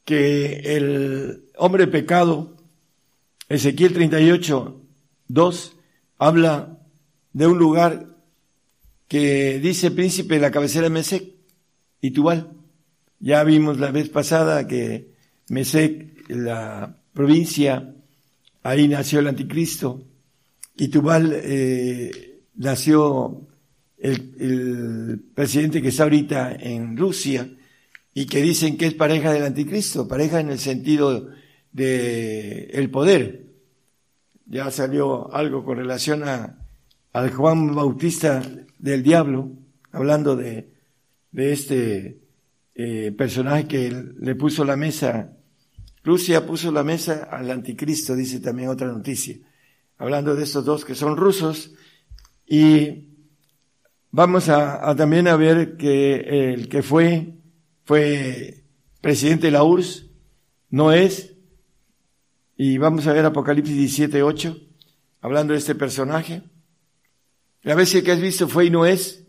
que 0.06 0.76
el 0.76 1.46
hombre 1.58 1.88
pecado, 1.88 2.58
Ezequiel 3.48 3.94
38, 3.94 4.82
2, 5.28 5.78
habla 6.18 6.80
de 7.34 7.48
un 7.48 7.58
lugar 7.58 8.08
que 9.08 9.60
dice 9.60 9.92
príncipe 9.92 10.36
de 10.36 10.42
la 10.42 10.52
cabecera 10.52 10.84
de 10.84 10.90
Mesec 10.90 11.24
y 12.02 12.12
Tubal. 12.12 12.52
Ya 13.20 13.44
vimos 13.44 13.80
la 13.80 13.92
vez 13.92 14.10
pasada 14.10 14.68
que 14.68 15.12
Mesec, 15.50 16.30
la 16.30 16.98
provincia, 17.14 17.94
ahí 18.64 18.88
nació 18.88 19.20
el 19.20 19.28
anticristo 19.28 20.04
y 20.78 20.88
Tubal 20.88 21.34
eh, 21.36 22.31
nació 22.56 23.48
el, 23.98 25.24
presidente 25.36 25.82
que 25.82 25.90
está 25.90 26.04
ahorita 26.04 26.54
en 26.54 26.98
Rusia 26.98 27.50
y 28.14 28.26
que 28.26 28.42
dicen 28.42 28.78
que 28.78 28.88
es 28.88 28.94
pareja 28.94 29.32
del 29.32 29.44
anticristo, 29.44 30.08
pareja 30.08 30.40
en 30.40 30.50
el 30.50 30.60
sentido 30.60 31.30
de 31.72 32.66
el 32.74 32.90
poder. 32.90 33.46
Ya 34.46 34.70
salió 34.72 35.34
algo 35.34 35.64
con 35.64 35.78
relación 35.78 36.28
a, 36.28 36.58
al 37.14 37.32
Juan 37.32 37.74
Bautista 37.74 38.42
del 38.80 39.04
Diablo, 39.04 39.52
hablando 39.92 40.36
de, 40.36 40.74
de 41.32 41.54
este 41.54 42.22
eh, 42.76 43.14
personaje 43.18 43.68
que 43.68 44.06
le 44.20 44.36
puso 44.36 44.66
la 44.66 44.76
mesa. 44.76 45.38
Rusia 46.04 46.46
puso 46.46 46.72
la 46.72 46.84
mesa 46.84 47.28
al 47.32 47.50
anticristo, 47.52 48.16
dice 48.16 48.40
también 48.40 48.70
otra 48.70 48.88
noticia. 48.88 49.38
Hablando 49.98 50.36
de 50.36 50.44
estos 50.44 50.66
dos 50.66 50.84
que 50.84 50.96
son 50.96 51.16
rusos 51.16 51.76
Y 52.54 53.08
vamos 54.12 54.50
a, 54.50 54.94
también 54.98 55.30
a 55.30 55.38
ver 55.38 55.78
que 55.78 56.52
el 56.52 56.68
que 56.68 56.84
fue, 56.84 57.36
fue 57.86 58.66
presidente 59.00 59.48
de 59.48 59.52
la 59.52 59.64
URSS, 59.64 60.08
no 60.70 60.92
es, 60.92 61.34
y 62.58 62.78
vamos 62.78 63.08
a 63.08 63.14
ver 63.14 63.24
Apocalipsis 63.24 63.78
17, 63.78 64.22
8, 64.22 64.58
hablando 65.22 65.54
de 65.54 65.60
este 65.60 65.76
personaje. 65.76 66.42
La 67.62 67.74
bestia 67.74 68.04
que 68.04 68.12
has 68.12 68.20
visto 68.20 68.50
fue 68.50 68.66
y 68.66 68.70
no 68.70 68.86
es, 68.86 69.26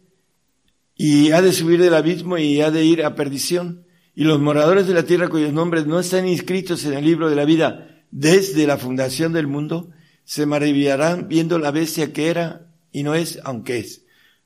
y 0.96 1.30
ha 1.30 1.42
de 1.42 1.52
subir 1.52 1.80
del 1.80 1.94
abismo 1.94 2.38
y 2.38 2.60
ha 2.60 2.72
de 2.72 2.84
ir 2.84 3.04
a 3.04 3.14
perdición. 3.14 3.86
Y 4.16 4.24
los 4.24 4.40
moradores 4.40 4.88
de 4.88 4.94
la 4.94 5.04
tierra 5.04 5.28
cuyos 5.28 5.52
nombres 5.52 5.86
no 5.86 6.00
están 6.00 6.26
inscritos 6.26 6.84
en 6.86 6.94
el 6.94 7.04
libro 7.04 7.30
de 7.30 7.36
la 7.36 7.44
vida 7.44 8.04
desde 8.10 8.66
la 8.66 8.78
fundación 8.78 9.32
del 9.32 9.46
mundo, 9.46 9.90
se 10.24 10.44
maravillarán 10.44 11.28
viendo 11.28 11.60
la 11.60 11.70
bestia 11.70 12.12
que 12.12 12.26
era 12.26 12.71
y 12.92 13.02
no 13.02 13.14
es, 13.14 13.40
aunque 13.44 13.78
es. 13.78 14.04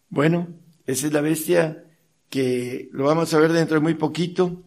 Bueno, 0.09 0.49
esa 0.87 1.07
es 1.09 1.13
la 1.13 1.21
bestia 1.21 1.85
que 2.31 2.89
lo 2.93 3.05
vamos 3.05 3.35
a 3.35 3.39
ver 3.39 3.53
dentro 3.53 3.75
de 3.75 3.81
muy 3.81 3.95
poquito, 3.95 4.63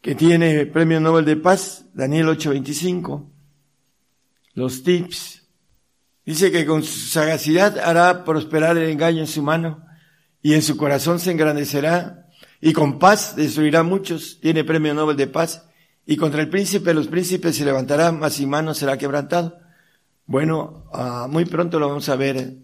que 0.00 0.14
tiene 0.14 0.66
premio 0.66 1.00
Nobel 1.00 1.24
de 1.24 1.36
Paz, 1.36 1.86
Daniel 1.94 2.28
825. 2.28 3.30
Los 4.54 4.82
tips. 4.82 5.42
Dice 6.24 6.50
que 6.50 6.64
con 6.64 6.82
su 6.82 7.08
sagacidad 7.08 7.78
hará 7.78 8.24
prosperar 8.24 8.78
el 8.78 8.88
engaño 8.88 9.20
en 9.20 9.26
su 9.26 9.42
mano 9.42 9.84
y 10.40 10.54
en 10.54 10.62
su 10.62 10.76
corazón 10.76 11.20
se 11.20 11.32
engrandecerá 11.32 12.28
y 12.60 12.72
con 12.72 12.98
paz 12.98 13.36
destruirá 13.36 13.82
muchos. 13.82 14.38
Tiene 14.40 14.64
premio 14.64 14.94
Nobel 14.94 15.16
de 15.16 15.26
Paz 15.26 15.66
y 16.06 16.16
contra 16.16 16.40
el 16.40 16.48
príncipe 16.48 16.90
de 16.90 16.94
los 16.94 17.08
príncipes 17.08 17.56
se 17.56 17.64
levantará, 17.64 18.12
mas 18.12 18.34
sin 18.34 18.48
mano 18.48 18.74
será 18.74 18.96
quebrantado. 18.96 19.58
Bueno, 20.26 20.86
uh, 20.92 21.28
muy 21.28 21.44
pronto 21.44 21.78
lo 21.78 21.88
vamos 21.88 22.08
a 22.08 22.16
ver. 22.16 22.63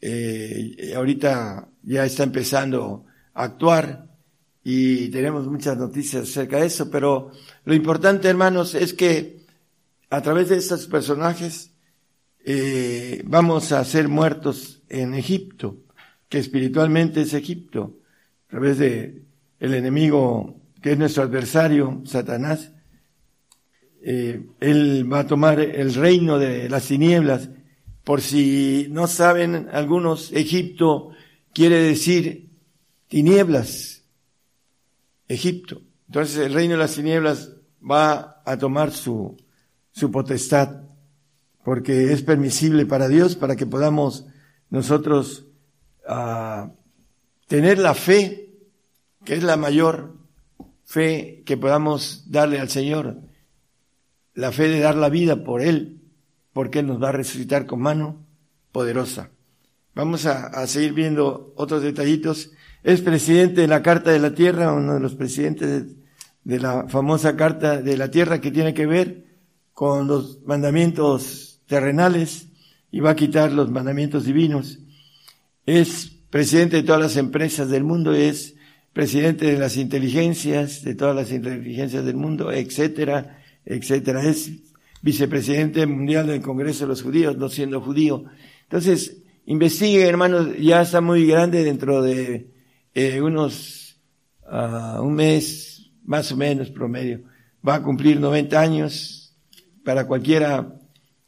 Eh, 0.00 0.92
ahorita 0.96 1.68
ya 1.82 2.04
está 2.04 2.24
empezando 2.24 3.04
a 3.34 3.44
actuar 3.44 4.08
y 4.62 5.08
tenemos 5.08 5.46
muchas 5.46 5.76
noticias 5.76 6.22
acerca 6.22 6.58
de 6.58 6.66
eso, 6.66 6.90
pero 6.90 7.30
lo 7.64 7.74
importante, 7.74 8.28
hermanos, 8.28 8.74
es 8.74 8.94
que 8.94 9.46
a 10.10 10.22
través 10.22 10.48
de 10.48 10.56
estos 10.56 10.86
personajes 10.86 11.72
eh, 12.44 13.22
vamos 13.26 13.72
a 13.72 13.84
ser 13.84 14.08
muertos 14.08 14.82
en 14.88 15.14
Egipto, 15.14 15.78
que 16.28 16.38
espiritualmente 16.38 17.22
es 17.22 17.34
Egipto, 17.34 17.98
a 18.48 18.50
través 18.50 18.78
de 18.78 19.22
el 19.58 19.74
enemigo 19.74 20.56
que 20.80 20.92
es 20.92 20.98
nuestro 20.98 21.22
adversario, 21.22 22.02
Satanás, 22.04 22.72
eh, 24.02 24.46
él 24.60 25.10
va 25.12 25.20
a 25.20 25.26
tomar 25.26 25.60
el 25.60 25.94
reino 25.94 26.38
de 26.38 26.68
las 26.68 26.86
tinieblas. 26.86 27.50
Por 28.04 28.20
si 28.20 28.86
no 28.90 29.06
saben 29.06 29.68
algunos, 29.72 30.32
Egipto 30.32 31.10
quiere 31.52 31.76
decir 31.82 32.50
tinieblas. 33.08 34.02
Egipto. 35.28 35.82
Entonces 36.06 36.38
el 36.38 36.54
reino 36.54 36.72
de 36.72 36.78
las 36.78 36.94
tinieblas 36.94 37.52
va 37.88 38.42
a 38.44 38.58
tomar 38.58 38.90
su, 38.90 39.36
su 39.92 40.10
potestad, 40.10 40.82
porque 41.64 42.12
es 42.12 42.22
permisible 42.22 42.86
para 42.86 43.08
Dios, 43.08 43.36
para 43.36 43.54
que 43.56 43.66
podamos 43.66 44.26
nosotros 44.70 45.46
uh, 46.08 46.70
tener 47.46 47.78
la 47.78 47.94
fe, 47.94 48.54
que 49.24 49.34
es 49.34 49.42
la 49.42 49.56
mayor 49.56 50.16
fe 50.84 51.42
que 51.46 51.56
podamos 51.56 52.24
darle 52.30 52.58
al 52.58 52.68
Señor 52.68 53.18
la 54.34 54.52
fe 54.52 54.68
de 54.68 54.80
dar 54.80 54.96
la 54.96 55.08
vida 55.08 55.44
por 55.44 55.62
Él, 55.62 55.99
porque 56.60 56.80
Él 56.80 56.88
nos 56.88 57.02
va 57.02 57.08
a 57.08 57.12
resucitar 57.12 57.64
con 57.64 57.80
mano 57.80 58.22
poderosa. 58.70 59.30
Vamos 59.94 60.26
a, 60.26 60.66
seguir 60.66 60.92
viendo 60.92 61.54
otros 61.56 61.82
detallitos. 61.82 62.50
Es 62.82 63.00
presidente 63.00 63.62
de 63.62 63.66
la 63.66 63.82
Carta 63.82 64.10
de 64.10 64.18
la 64.18 64.34
Tierra, 64.34 64.70
uno 64.74 64.92
de 64.92 65.00
los 65.00 65.14
presidentes 65.14 65.86
de, 66.44 66.60
la 66.60 66.86
famosa 66.86 67.34
Carta 67.34 67.80
de 67.80 67.96
la 67.96 68.10
Tierra 68.10 68.42
que 68.42 68.50
tiene 68.50 68.74
que 68.74 68.84
ver 68.84 69.24
con 69.72 70.06
los 70.06 70.42
mandamientos 70.44 71.62
terrenales 71.64 72.48
y 72.90 73.00
va 73.00 73.12
a 73.12 73.16
quitar 73.16 73.52
los 73.52 73.70
mandamientos 73.70 74.26
divinos. 74.26 74.80
Es 75.64 76.12
presidente 76.28 76.76
de 76.76 76.82
todas 76.82 77.00
las 77.00 77.16
empresas 77.16 77.70
del 77.70 77.84
mundo, 77.84 78.12
es 78.12 78.54
presidente 78.92 79.46
de 79.46 79.58
las 79.58 79.78
inteligencias, 79.78 80.84
de 80.84 80.94
todas 80.94 81.16
las 81.16 81.32
inteligencias 81.32 82.04
del 82.04 82.16
mundo, 82.16 82.52
etcétera, 82.52 83.38
etcétera. 83.64 84.22
Es 84.24 84.69
vicepresidente 85.02 85.86
mundial 85.86 86.26
del 86.26 86.42
Congreso 86.42 86.84
de 86.84 86.88
los 86.88 87.02
Judíos, 87.02 87.36
no 87.36 87.48
siendo 87.48 87.80
judío. 87.80 88.24
Entonces, 88.62 89.22
investigue, 89.46 90.06
hermanos, 90.06 90.48
ya 90.58 90.82
está 90.82 91.00
muy 91.00 91.26
grande 91.26 91.64
dentro 91.64 92.02
de 92.02 92.50
eh, 92.94 93.20
unos, 93.20 94.00
uh, 94.50 95.00
un 95.00 95.14
mes, 95.14 95.90
más 96.04 96.30
o 96.32 96.36
menos 96.36 96.70
promedio. 96.70 97.22
Va 97.66 97.76
a 97.76 97.82
cumplir 97.82 98.20
90 98.20 98.60
años. 98.60 99.36
Para 99.84 100.06
cualquiera 100.06 100.78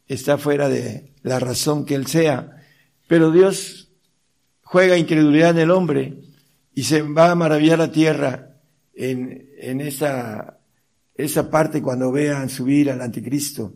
está 0.07 0.37
fuera 0.37 0.69
de 0.69 1.15
la 1.23 1.39
razón 1.39 1.87
que 1.87 1.95
él 1.95 2.07
sea. 2.07 2.63
Pero 3.07 3.31
Dios 3.31 3.91
juega 4.63 4.99
incredulidad 4.99 5.51
en 5.51 5.59
el 5.59 5.71
hombre 5.71 6.19
y 6.75 6.85
se 6.85 7.03
va 7.03 7.31
a 7.31 7.35
maravillar 7.35 7.79
la 7.79 7.93
tierra 7.93 8.57
en, 8.95 9.51
en 9.59 9.81
esa 9.81 10.59
esa 11.25 11.51
parte 11.51 11.83
cuando 11.83 12.11
vean 12.11 12.49
subir 12.49 12.91
al 12.91 13.01
anticristo 13.01 13.75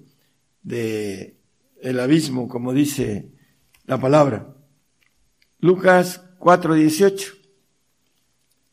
de 0.62 1.36
el 1.80 2.00
abismo, 2.00 2.48
como 2.48 2.72
dice 2.72 3.30
la 3.84 4.00
palabra. 4.00 4.54
Lucas 5.60 6.22
4:18. 6.38 7.34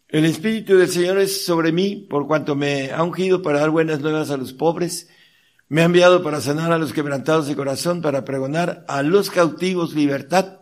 El 0.10 0.26
Espíritu 0.26 0.78
del 0.78 0.90
Señor 0.90 1.18
es 1.18 1.46
sobre 1.46 1.72
mí 1.72 2.08
por 2.10 2.28
cuanto 2.28 2.56
me 2.56 2.92
ha 2.92 3.04
ungido 3.04 3.42
para 3.42 3.60
dar 3.60 3.72
buenas 3.72 4.02
nuevas 4.02 4.30
a 4.30 4.38
los 4.38 4.54
pobres, 4.54 5.10
me 5.70 5.82
ha 5.82 5.86
enviado 5.86 6.22
para 6.22 6.40
sanar 6.40 6.72
a 6.72 6.78
los 6.78 6.94
quebrantados 6.94 7.48
de 7.48 7.56
corazón, 7.56 8.02
para 8.02 8.24
pregonar 8.26 8.86
a 8.88 9.02
los 9.02 9.32
cautivos 9.32 9.96
libertad 9.96 10.60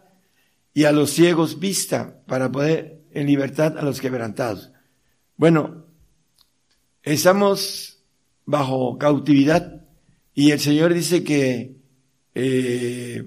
y 0.73 0.85
a 0.85 0.93
los 0.93 1.09
ciegos 1.11 1.59
vista, 1.59 2.23
para 2.27 2.49
poner 2.49 3.01
en 3.11 3.27
libertad 3.27 3.77
a 3.77 3.81
los 3.81 3.99
quebrantados. 3.99 4.71
Bueno, 5.35 5.85
estamos 7.03 7.90
bajo 8.51 8.97
cautividad. 8.99 9.81
Y 10.35 10.51
el 10.51 10.59
Señor 10.59 10.93
dice 10.93 11.23
que, 11.23 11.77
eh, 12.35 13.23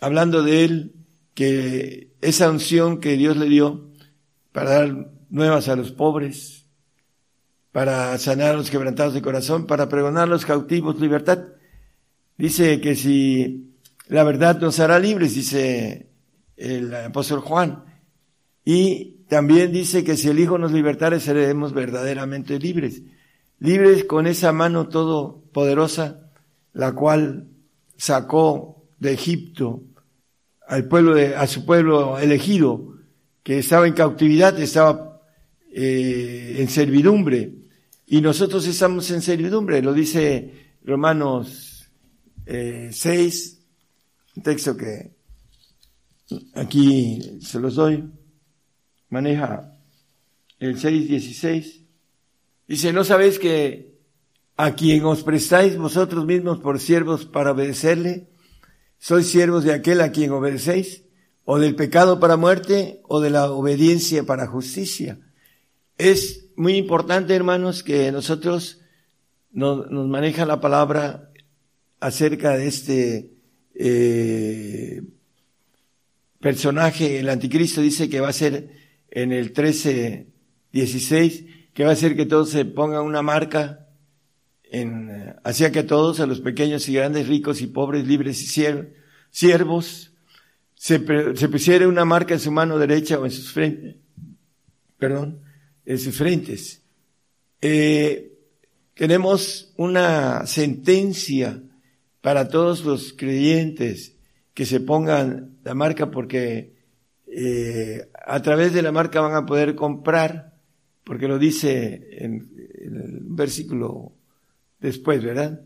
hablando 0.00 0.42
de 0.42 0.64
él, 0.64 0.94
que 1.34 2.12
esa 2.20 2.50
unción 2.50 3.00
que 3.00 3.16
Dios 3.16 3.36
le 3.36 3.46
dio 3.46 3.90
para 4.52 4.70
dar 4.70 5.10
nuevas 5.30 5.68
a 5.68 5.76
los 5.76 5.92
pobres, 5.92 6.66
para 7.72 8.18
sanar 8.18 8.50
a 8.50 8.56
los 8.58 8.70
quebrantados 8.70 9.14
de 9.14 9.22
corazón, 9.22 9.66
para 9.66 9.88
pregonar 9.88 10.24
a 10.24 10.26
los 10.26 10.44
cautivos 10.44 11.00
libertad, 11.00 11.38
dice 12.36 12.80
que 12.80 12.96
si 12.96 13.76
la 14.08 14.24
verdad 14.24 14.60
nos 14.60 14.80
hará 14.80 14.98
libres, 14.98 15.34
dice 15.34 16.10
el 16.56 16.92
apóstol 16.94 17.40
Juan, 17.40 17.84
y 18.64 19.24
también 19.28 19.72
dice 19.72 20.02
que 20.02 20.16
si 20.16 20.28
el 20.28 20.40
Hijo 20.40 20.58
nos 20.58 20.72
libertare 20.72 21.20
seremos 21.20 21.72
verdaderamente 21.72 22.58
libres 22.58 23.02
libres 23.60 24.04
con 24.04 24.26
esa 24.26 24.52
mano 24.52 24.88
todopoderosa, 24.88 26.30
la 26.72 26.92
cual 26.92 27.48
sacó 27.96 28.86
de 28.98 29.12
Egipto 29.12 29.84
al 30.66 30.86
pueblo 30.86 31.14
de, 31.14 31.34
a 31.36 31.46
su 31.46 31.64
pueblo 31.64 32.18
elegido, 32.18 32.94
que 33.42 33.58
estaba 33.58 33.86
en 33.86 33.94
cautividad, 33.94 34.58
estaba 34.58 35.20
eh, 35.72 36.56
en 36.58 36.68
servidumbre, 36.68 37.54
y 38.06 38.20
nosotros 38.20 38.66
estamos 38.66 39.10
en 39.10 39.22
servidumbre, 39.22 39.82
lo 39.82 39.92
dice 39.92 40.74
Romanos 40.84 41.90
eh, 42.46 42.90
6, 42.92 43.60
un 44.36 44.42
texto 44.42 44.76
que 44.76 45.12
aquí 46.54 47.38
se 47.40 47.60
los 47.60 47.74
doy, 47.74 48.04
maneja 49.08 49.76
el 50.58 50.76
6.16. 50.76 51.79
Dice, 52.70 52.92
¿no 52.92 53.02
sabéis 53.02 53.40
que 53.40 53.98
a 54.56 54.76
quien 54.76 55.04
os 55.04 55.24
prestáis 55.24 55.76
vosotros 55.76 56.24
mismos 56.24 56.60
por 56.60 56.78
siervos 56.78 57.26
para 57.26 57.50
obedecerle, 57.50 58.30
sois 58.96 59.26
siervos 59.26 59.64
de 59.64 59.72
aquel 59.72 60.00
a 60.00 60.12
quien 60.12 60.30
obedecéis, 60.30 61.02
o 61.42 61.58
del 61.58 61.74
pecado 61.74 62.20
para 62.20 62.36
muerte, 62.36 63.02
o 63.08 63.20
de 63.20 63.30
la 63.30 63.50
obediencia 63.50 64.22
para 64.22 64.46
justicia? 64.46 65.18
Es 65.98 66.46
muy 66.54 66.76
importante, 66.76 67.34
hermanos, 67.34 67.82
que 67.82 68.12
nosotros 68.12 68.78
nos, 69.50 69.90
maneja 69.90 70.46
la 70.46 70.60
palabra 70.60 71.32
acerca 71.98 72.56
de 72.56 72.68
este 72.68 73.32
eh, 73.74 75.02
personaje, 76.38 77.18
el 77.18 77.30
anticristo 77.30 77.80
dice 77.80 78.08
que 78.08 78.20
va 78.20 78.28
a 78.28 78.32
ser 78.32 78.70
en 79.10 79.32
el 79.32 79.52
13, 79.52 80.28
16, 80.70 81.59
que 81.80 81.84
va 81.84 81.92
a 81.92 81.94
hacer 81.94 82.14
que 82.14 82.26
todos 82.26 82.50
se 82.50 82.66
pongan 82.66 83.06
una 83.06 83.22
marca 83.22 83.88
en, 84.64 85.08
eh, 85.08 85.34
hacia 85.44 85.72
que 85.72 85.82
todos, 85.82 86.20
a 86.20 86.26
los 86.26 86.42
pequeños 86.42 86.86
y 86.90 86.92
grandes, 86.92 87.26
ricos 87.26 87.62
y 87.62 87.68
pobres, 87.68 88.06
libres 88.06 88.42
y 88.42 88.84
siervos, 89.30 90.12
se, 90.74 91.00
pusiera 91.00 91.88
una 91.88 92.04
marca 92.04 92.34
en 92.34 92.40
su 92.40 92.52
mano 92.52 92.76
derecha 92.76 93.18
o 93.18 93.24
en 93.24 93.30
sus 93.30 93.50
frentes, 93.50 93.96
perdón, 94.98 95.40
en 95.86 95.98
sus 95.98 96.14
frentes. 96.14 96.82
Eh, 97.62 98.30
tenemos 98.92 99.72
una 99.78 100.44
sentencia 100.44 101.62
para 102.20 102.48
todos 102.48 102.84
los 102.84 103.14
creyentes 103.14 104.18
que 104.52 104.66
se 104.66 104.80
pongan 104.80 105.56
la 105.64 105.72
marca 105.72 106.10
porque 106.10 106.74
eh, 107.26 108.10
a 108.26 108.42
través 108.42 108.74
de 108.74 108.82
la 108.82 108.92
marca 108.92 109.22
van 109.22 109.34
a 109.34 109.46
poder 109.46 109.74
comprar, 109.74 110.59
porque 111.10 111.26
lo 111.26 111.40
dice 111.40 112.06
en, 112.24 112.48
el 112.80 113.18
versículo 113.22 114.12
después, 114.78 115.20
¿verdad? 115.24 115.60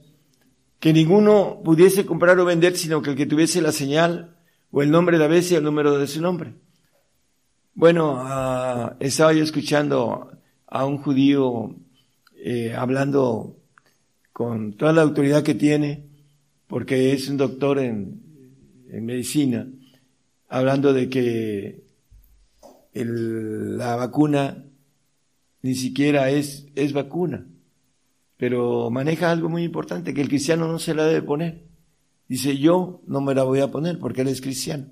Que 0.80 0.90
ninguno 0.90 1.60
pudiese 1.62 2.06
comprar 2.06 2.40
o 2.40 2.46
vender, 2.46 2.74
sino 2.78 3.02
que 3.02 3.10
el 3.10 3.16
que 3.16 3.26
tuviese 3.26 3.60
la 3.60 3.70
señal 3.70 4.38
o 4.70 4.80
el 4.80 4.90
nombre 4.90 5.18
de 5.18 5.22
la 5.22 5.28
bestia, 5.28 5.58
el 5.58 5.64
número 5.64 5.98
de 5.98 6.06
su 6.06 6.22
nombre. 6.22 6.54
Bueno, 7.74 8.22
uh, 8.24 8.96
estaba 9.00 9.34
yo 9.34 9.44
escuchando 9.44 10.30
a 10.66 10.86
un 10.86 10.96
judío 10.96 11.76
eh, 12.42 12.72
hablando 12.74 13.58
con 14.32 14.78
toda 14.78 14.94
la 14.94 15.02
autoridad 15.02 15.42
que 15.42 15.54
tiene, 15.54 16.06
porque 16.68 17.12
es 17.12 17.28
un 17.28 17.36
doctor 17.36 17.80
en, 17.80 18.22
medicina, 18.88 19.68
hablando 20.48 20.94
de 20.94 21.10
que 21.10 21.84
la 22.94 23.96
vacuna 23.96 24.64
ni 25.64 25.74
siquiera 25.74 26.28
es, 26.28 26.66
es 26.74 26.92
vacuna, 26.92 27.46
pero 28.36 28.90
maneja 28.90 29.30
algo 29.30 29.48
muy 29.48 29.62
importante, 29.62 30.12
que 30.12 30.20
el 30.20 30.28
cristiano 30.28 30.68
no 30.68 30.78
se 30.78 30.92
la 30.92 31.06
debe 31.06 31.22
poner. 31.22 31.64
Dice, 32.28 32.58
yo 32.58 33.00
no 33.06 33.22
me 33.22 33.34
la 33.34 33.44
voy 33.44 33.60
a 33.60 33.70
poner 33.70 33.98
porque 33.98 34.20
él 34.20 34.28
es 34.28 34.42
cristiano. 34.42 34.90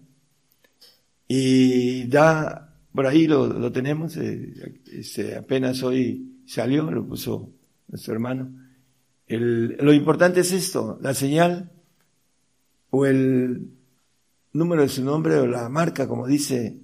Y 1.28 2.04
da, 2.04 2.74
por 2.90 3.06
ahí 3.06 3.26
lo, 3.26 3.70
tenemos, 3.70 4.16
eh, 4.16 4.80
este, 4.90 5.36
apenas 5.36 5.82
hoy 5.82 6.40
salió, 6.46 6.90
lo 6.90 7.06
puso 7.06 7.52
nuestro 7.88 8.14
hermano. 8.14 8.50
Lo 9.28 9.92
importante 9.92 10.40
es 10.40 10.52
esto, 10.52 10.98
la 11.02 11.12
señal 11.12 11.70
o 12.88 13.04
el 13.04 13.72
número 14.54 14.80
de 14.80 14.88
su 14.88 15.04
nombre 15.04 15.36
o 15.36 15.46
la 15.46 15.68
marca, 15.68 16.08
como 16.08 16.26
dice 16.26 16.78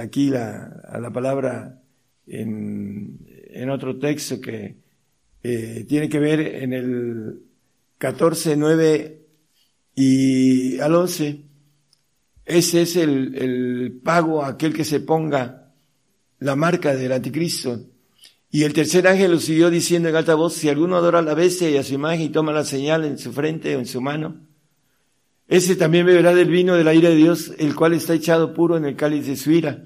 aquí 0.00 0.30
la, 0.30 0.82
a 0.88 0.98
la 0.98 1.12
palabra 1.12 1.80
en, 2.26 3.18
en 3.50 3.70
otro 3.70 3.98
texto 3.98 4.40
que 4.40 4.76
eh, 5.42 5.84
tiene 5.88 6.08
que 6.08 6.18
ver 6.18 6.40
en 6.40 6.72
el 6.72 7.42
14.9 8.00 9.18
y 9.94 10.80
al 10.80 10.94
11, 10.94 11.44
ese 12.44 12.82
es 12.82 12.96
el, 12.96 13.34
el 13.36 14.00
pago 14.02 14.42
a 14.42 14.48
aquel 14.48 14.72
que 14.72 14.84
se 14.84 15.00
ponga 15.00 15.72
la 16.40 16.56
marca 16.56 16.94
del 16.94 17.12
anticristo. 17.12 17.80
Y 18.50 18.62
el 18.62 18.72
tercer 18.72 19.06
ángel 19.08 19.32
lo 19.32 19.40
siguió 19.40 19.70
diciendo 19.70 20.08
en 20.08 20.16
alta 20.16 20.34
voz, 20.34 20.54
si 20.54 20.68
alguno 20.68 20.96
adora 20.96 21.18
a 21.18 21.22
la 21.22 21.34
bestia 21.34 21.68
y 21.70 21.76
a 21.76 21.82
su 21.82 21.94
imagen 21.94 22.22
y 22.22 22.28
toma 22.28 22.52
la 22.52 22.64
señal 22.64 23.04
en 23.04 23.18
su 23.18 23.32
frente 23.32 23.74
o 23.74 23.80
en 23.80 23.86
su 23.86 24.00
mano, 24.00 24.46
ese 25.48 25.76
también 25.76 26.06
beberá 26.06 26.34
del 26.34 26.48
vino 26.48 26.74
de 26.74 26.84
la 26.84 26.94
ira 26.94 27.10
de 27.10 27.16
Dios, 27.16 27.52
el 27.58 27.74
cual 27.74 27.92
está 27.92 28.14
echado 28.14 28.54
puro 28.54 28.76
en 28.76 28.84
el 28.84 28.96
cáliz 28.96 29.26
de 29.26 29.36
su 29.36 29.50
ira, 29.50 29.84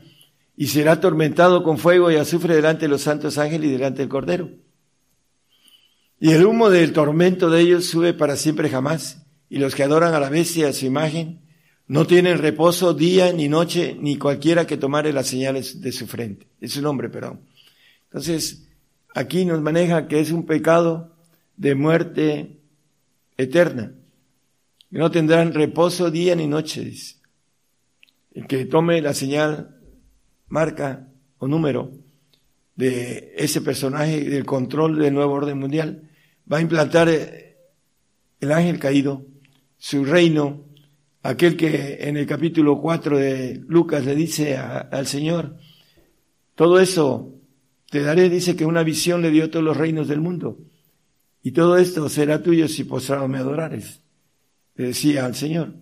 y 0.61 0.67
será 0.67 0.95
atormentado 0.95 1.63
con 1.63 1.79
fuego 1.79 2.11
y 2.11 2.17
azufre 2.17 2.57
delante 2.57 2.87
de 2.87 2.89
los 2.89 3.03
santos 3.03 3.39
ángeles 3.39 3.69
y 3.71 3.73
delante 3.75 4.01
del 4.01 4.09
Cordero. 4.09 4.51
Y 6.19 6.33
el 6.33 6.45
humo 6.45 6.69
del 6.69 6.93
tormento 6.93 7.49
de 7.49 7.61
ellos 7.61 7.87
sube 7.87 8.13
para 8.13 8.35
siempre 8.35 8.69
jamás 8.69 9.25
y 9.49 9.59
los 9.59 9.77
que 9.77 9.85
adoran 9.85 10.15
a 10.15 10.19
la 10.19 10.31
bestia 10.31 10.69
a 10.69 10.73
su 10.73 10.85
imagen 10.85 11.43
no 11.87 12.09
tienen 12.09 12.39
reposo 12.39 12.93
día 12.93 13.33
ni 13.33 13.49
noche, 13.49 13.97
ni 14.01 14.19
cualquiera 14.19 14.67
que 14.67 14.77
tomare 14.77 15.13
las 15.13 15.29
señales 15.29 15.81
de 15.81 15.93
su 15.93 16.09
frente. 16.09 16.49
Es 16.61 16.73
su 16.73 16.83
nombre, 16.83 17.09
perdón. 17.09 17.43
Entonces, 18.07 18.67
aquí 19.15 19.45
nos 19.45 19.63
maneja 19.63 20.09
que 20.09 20.19
es 20.19 20.33
un 20.33 20.45
pecado 20.45 21.15
de 21.57 21.77
muerte 21.77 22.59
eterna. 23.37 23.93
Que 24.91 24.99
no 24.99 25.13
tendrán 25.13 25.55
reposo 25.55 26.11
día 26.11 26.35
ni 26.35 26.49
noche, 26.49 26.85
dice. 26.85 27.15
El 28.33 28.49
que 28.49 28.65
tome 28.65 29.01
la 29.01 29.15
señal, 29.15 29.78
marca 30.49 31.09
o 31.39 31.47
número 31.47 31.93
de 32.77 33.35
ese 33.37 33.61
personaje, 33.61 34.25
del 34.25 34.45
control 34.45 34.99
del 34.99 35.15
nuevo 35.15 35.33
orden 35.33 35.59
mundial, 35.59 36.09
va 36.51 36.59
a 36.59 36.63
implantar 36.63 37.09
el 37.09 38.53
ángel 38.53 38.79
caído 38.79 39.27
su 39.77 40.05
reino, 40.05 40.65
aquel 41.23 41.57
que 41.57 41.99
en 42.01 42.17
el 42.17 42.27
capítulo 42.27 42.81
4 42.81 43.19
de 43.19 43.63
Lucas 43.67 44.05
le 44.05 44.15
dice 44.15 44.57
al 44.57 45.07
Señor, 45.07 45.57
todo 46.55 46.81
eso 46.81 47.35
te 47.91 48.03
daré, 48.03 48.29
dice 48.29 48.57
que 48.57 48.67
una 48.67 48.83
visión 48.83 49.23
le 49.23 49.31
dio 49.31 49.51
todos 49.51 49.65
los 49.65 49.77
reinos 49.77 50.09
del 50.09 50.21
mundo, 50.21 50.59
y 51.43 51.53
todo 51.53 51.79
esto 51.79 52.09
será 52.09 52.43
tuyo 52.43 52.69
si 52.69 52.85
postrado 52.85 53.29
me 53.29 53.39
adorares, 53.39 54.03
le 54.75 54.89
decía 54.89 55.25
al 55.25 55.35
Señor. 55.35 55.75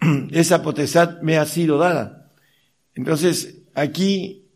Esa 0.30 0.62
potestad 0.62 1.20
me 1.20 1.36
ha 1.36 1.44
sido 1.44 1.78
dada. 1.78 2.32
Entonces, 2.94 3.59
aquí 3.74 4.46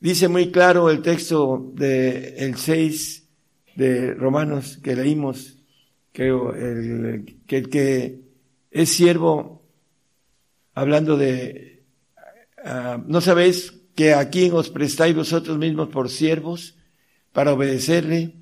dice 0.00 0.28
muy 0.28 0.50
claro 0.50 0.90
el 0.90 1.02
texto 1.02 1.72
del 1.74 2.34
el 2.36 2.56
6 2.56 3.28
de 3.76 4.14
Romanos 4.14 4.78
que 4.82 4.96
leímos, 4.96 5.58
creo, 6.12 6.52
que 7.46 7.56
el 7.56 7.68
que 7.68 8.20
es 8.70 8.90
siervo, 8.90 9.62
hablando 10.74 11.16
de, 11.16 11.84
ah, 12.64 13.02
¿no 13.06 13.20
sabéis 13.20 13.72
que 13.94 14.14
a 14.14 14.30
quién 14.30 14.52
os 14.52 14.70
prestáis 14.70 15.14
vosotros 15.14 15.58
mismos 15.58 15.88
por 15.88 16.10
siervos 16.10 16.76
para 17.32 17.52
obedecerle? 17.52 18.34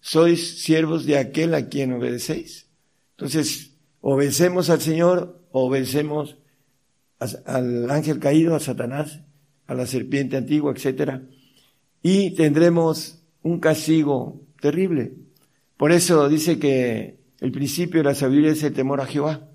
Sois 0.00 0.62
siervos 0.62 1.06
de 1.06 1.18
aquel 1.18 1.54
a 1.54 1.68
quien 1.68 1.92
obedecéis. 1.92 2.68
Entonces, 3.16 3.72
obedecemos 4.00 4.70
al 4.70 4.80
Señor, 4.80 5.42
obedecemos 5.50 6.36
al 7.18 7.90
ángel 7.90 8.20
caído, 8.20 8.54
a 8.54 8.60
Satanás, 8.60 9.20
a 9.68 9.74
la 9.74 9.86
serpiente 9.86 10.36
antigua, 10.36 10.72
etcétera, 10.74 11.22
y 12.02 12.34
tendremos 12.34 13.22
un 13.42 13.60
castigo 13.60 14.40
terrible. 14.60 15.12
Por 15.76 15.92
eso 15.92 16.28
dice 16.28 16.58
que 16.58 17.20
el 17.38 17.52
principio 17.52 18.00
de 18.00 18.04
la 18.04 18.14
sabiduría 18.14 18.50
es 18.52 18.62
el 18.64 18.72
temor 18.72 19.00
a 19.00 19.06
Jehová. 19.06 19.48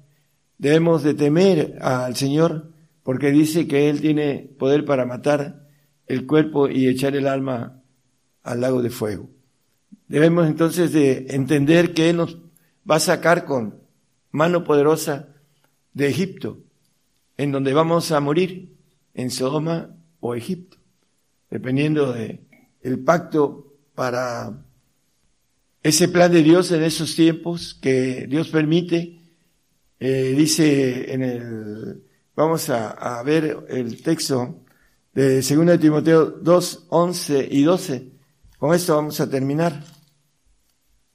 Debemos 0.58 1.04
de 1.04 1.16
temer 1.16 1.78
al 1.82 2.16
Señor 2.16 2.72
porque 3.02 3.32
dice 3.32 3.68
que 3.68 3.90
Él 3.90 4.00
tiene 4.00 4.50
poder 4.58 4.86
para 4.86 5.06
matar 5.06 5.68
el 6.08 6.26
cuerpo 6.26 6.70
y 6.70 6.88
echar 6.88 7.16
el 7.16 7.28
alma 7.28 7.82
al 8.44 8.62
lago 8.62 8.82
de 8.82 8.92
fuego. 8.92 9.30
Debemos 10.08 10.48
entonces 10.48 10.94
de 10.94 11.26
entender 11.30 11.94
que 11.94 12.10
Él 12.12 12.18
nos 12.18 12.38
va 12.90 12.98
a 12.98 13.00
sacar 13.00 13.46
con 13.46 13.80
mano 14.32 14.64
poderosa 14.64 15.30
de 15.94 16.08
Egipto, 16.08 16.60
en 17.36 17.52
donde 17.52 17.74
vamos 17.74 18.12
a 18.12 18.20
morir, 18.20 18.74
en 19.16 19.30
Sodoma 19.30 19.96
o 20.24 20.36
Egipto, 20.36 20.78
dependiendo 21.52 22.14
de 22.14 22.40
pacto 23.06 23.76
para 23.94 24.66
ese 25.84 26.08
plan 26.08 26.32
de 26.32 26.42
Dios 26.42 26.72
en 26.72 26.82
esos 26.82 27.14
tiempos 27.14 27.74
que 27.74 28.26
Dios 28.30 28.48
permite, 28.48 29.20
eh, 30.00 30.34
dice 30.36 31.14
en 31.14 31.24
el, 31.24 32.04
vamos 32.36 32.70
a, 32.70 33.22
ver 33.24 33.66
el 33.68 34.02
texto 34.02 34.62
de 35.14 35.42
2 35.42 35.80
Timoteo 35.80 36.26
2, 36.26 36.86
11 36.90 37.48
y 37.52 37.64
12. 37.64 38.12
Con 38.58 38.74
esto 38.74 38.96
vamos 38.96 39.20
a 39.20 39.30
terminar. 39.30 39.84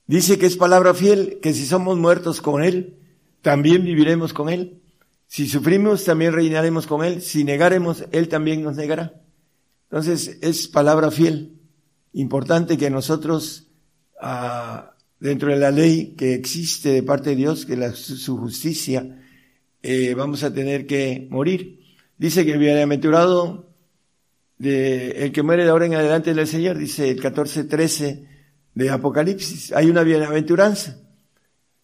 Dice 0.06 0.38
que 0.38 0.46
es 0.46 0.56
palabra 0.56 0.92
fiel, 0.92 1.38
que 1.40 1.54
si 1.54 1.64
somos 1.64 1.96
muertos 1.96 2.42
con 2.42 2.62
Él, 2.62 2.98
también 3.40 3.84
viviremos 3.84 4.34
con 4.34 4.50
Él. 4.50 4.82
Si 5.28 5.46
sufrimos, 5.46 6.04
también 6.04 6.32
reinaremos 6.32 6.86
con 6.86 7.04
Él. 7.04 7.22
Si 7.22 7.44
negaremos, 7.44 8.04
Él 8.10 8.28
también 8.28 8.62
nos 8.62 8.76
negará. 8.76 9.22
Entonces, 9.90 10.38
es 10.42 10.66
palabra 10.66 11.10
fiel. 11.10 11.60
Importante 12.12 12.76
que 12.76 12.90
nosotros 12.90 13.68
dentro 15.20 15.50
de 15.50 15.58
la 15.58 15.70
ley 15.70 16.14
que 16.16 16.34
existe 16.34 16.90
de 16.90 17.02
parte 17.02 17.30
de 17.30 17.36
Dios, 17.36 17.66
que 17.66 17.76
la, 17.76 17.92
su 17.92 18.36
justicia, 18.38 19.22
eh, 19.82 20.14
vamos 20.14 20.42
a 20.42 20.52
tener 20.52 20.86
que 20.86 21.28
morir. 21.30 21.80
Dice 22.16 22.44
que 22.44 22.52
el 22.52 22.58
bienaventurado 22.58 23.70
de, 24.58 25.10
el 25.24 25.32
que 25.32 25.42
muere 25.42 25.64
de 25.64 25.70
ahora 25.70 25.86
en 25.86 25.94
adelante 25.94 26.34
del 26.34 26.46
Señor, 26.46 26.78
dice 26.78 27.10
el 27.10 27.22
14.13 27.22 28.26
de 28.74 28.90
Apocalipsis, 28.90 29.72
hay 29.72 29.90
una 29.90 30.02
bienaventuranza. 30.02 30.98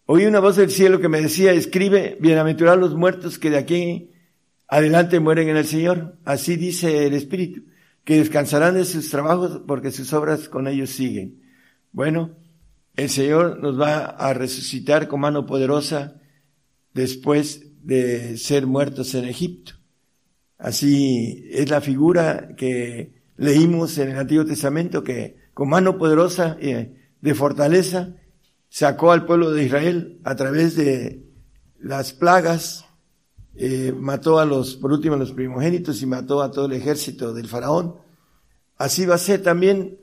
Oí 0.07 0.27
una 0.27 0.39
voz 0.41 0.57
del 0.57 0.71
cielo 0.71 1.01
que 1.01 1.09
me 1.09 1.23
decía, 1.23 1.53
escribe, 1.53 2.19
bienaventurados 2.21 2.79
los 2.79 2.95
muertos 2.95 3.39
que 3.39 3.49
de 3.49 3.57
aquí 3.57 4.11
adelante 4.69 5.19
mueren 5.19 5.49
en 5.49 5.57
el 5.57 5.65
Señor. 5.65 6.19
Así 6.27 6.57
dice 6.57 7.07
el 7.07 7.15
Espíritu, 7.15 7.63
que 8.05 8.19
descansarán 8.19 8.75
de 8.75 8.85
sus 8.85 9.09
trabajos 9.09 9.63
porque 9.67 9.91
sus 9.91 10.13
obras 10.13 10.51
con 10.51 10.69
ellos 10.69 10.91
siguen. 10.91 11.41
Bueno, 11.91 12.37
el 12.97 13.09
Señor 13.09 13.61
nos 13.63 13.81
va 13.81 14.05
a 14.05 14.35
resucitar 14.35 15.09
con 15.09 15.21
mano 15.21 15.47
poderosa 15.47 16.21
después 16.93 17.63
de 17.83 18.37
ser 18.37 18.67
muertos 18.67 19.15
en 19.15 19.25
Egipto. 19.25 19.73
Así 20.59 21.49
es 21.51 21.71
la 21.71 21.81
figura 21.81 22.51
que 22.59 23.23
leímos 23.39 23.97
en 23.97 24.11
el 24.11 24.19
Antiguo 24.19 24.45
Testamento 24.45 25.03
que 25.03 25.39
con 25.55 25.71
mano 25.71 25.97
poderosa 25.97 26.59
de 26.61 27.35
fortaleza 27.35 28.17
sacó 28.75 29.13
al 29.13 29.25
pueblo 29.25 29.53
de 29.53 29.63
Israel 29.63 30.19
a 30.25 30.35
través 30.35 30.75
de 30.75 31.23
las 31.79 32.13
plagas, 32.13 32.85
eh, 33.55 33.95
mató 33.97 34.41
a 34.41 34.45
los, 34.45 34.75
por 34.75 34.91
último, 34.91 35.15
a 35.15 35.17
los 35.17 35.31
primogénitos 35.31 36.03
y 36.03 36.07
mató 36.07 36.43
a 36.43 36.51
todo 36.51 36.67
el 36.67 36.73
ejército 36.73 37.33
del 37.33 37.47
faraón. 37.47 37.95
Así 38.77 39.07
va 39.07 39.15
a 39.15 39.19
ser 39.19 39.45
también 39.45 40.01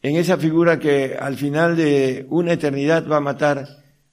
en 0.00 0.14
esa 0.14 0.36
figura 0.36 0.78
que 0.78 1.16
al 1.18 1.34
final 1.34 1.76
de 1.76 2.24
una 2.30 2.52
eternidad 2.52 3.04
va 3.08 3.16
a 3.16 3.20
matar 3.20 3.66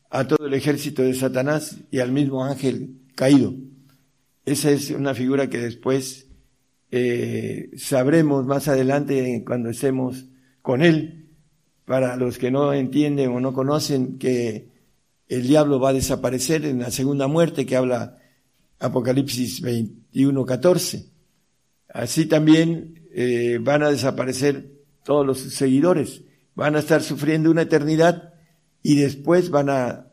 a 0.10 0.26
todo 0.26 0.48
el 0.48 0.56
ejército 0.56 1.04
de 1.04 1.14
Satanás 1.14 1.78
y 1.92 2.00
al 2.00 2.12
mismo 2.12 2.44
ángel 2.44 3.02
caído. 3.14 3.54
Esa 4.46 4.72
es 4.72 4.90
una 4.90 5.14
figura 5.14 5.48
que 5.48 5.60
después 5.60 6.26
eh, 6.90 7.70
sabremos 7.78 8.48
más 8.48 8.68
adelante 8.68 9.44
cuando 9.46 9.70
estemos 9.70 10.26
con 10.64 10.82
él. 10.82 11.25
Para 11.86 12.16
los 12.16 12.38
que 12.38 12.52
no 12.52 12.74
entienden 12.74 13.30
o 13.30 13.40
no 13.40 13.54
conocen 13.54 14.18
que 14.18 14.70
el 15.28 15.48
diablo 15.48 15.80
va 15.80 15.90
a 15.90 15.94
desaparecer 15.94 16.66
en 16.66 16.80
la 16.80 16.92
segunda 16.92 17.28
muerte 17.28 17.66
que 17.66 17.76
habla 17.76 18.18
Apocalipsis 18.80 19.62
21, 19.62 20.46
14. 20.46 21.06
Así 21.90 22.26
también 22.26 23.08
eh, 23.14 23.60
van 23.62 23.84
a 23.84 23.92
desaparecer 23.92 24.72
todos 25.04 25.26
los 25.26 25.40
seguidores, 25.40 26.24
van 26.56 26.76
a 26.76 26.80
estar 26.80 27.02
sufriendo 27.02 27.52
una 27.52 27.62
eternidad 27.62 28.34
y 28.82 28.96
después 28.96 29.50
van 29.50 29.70
a 29.70 30.12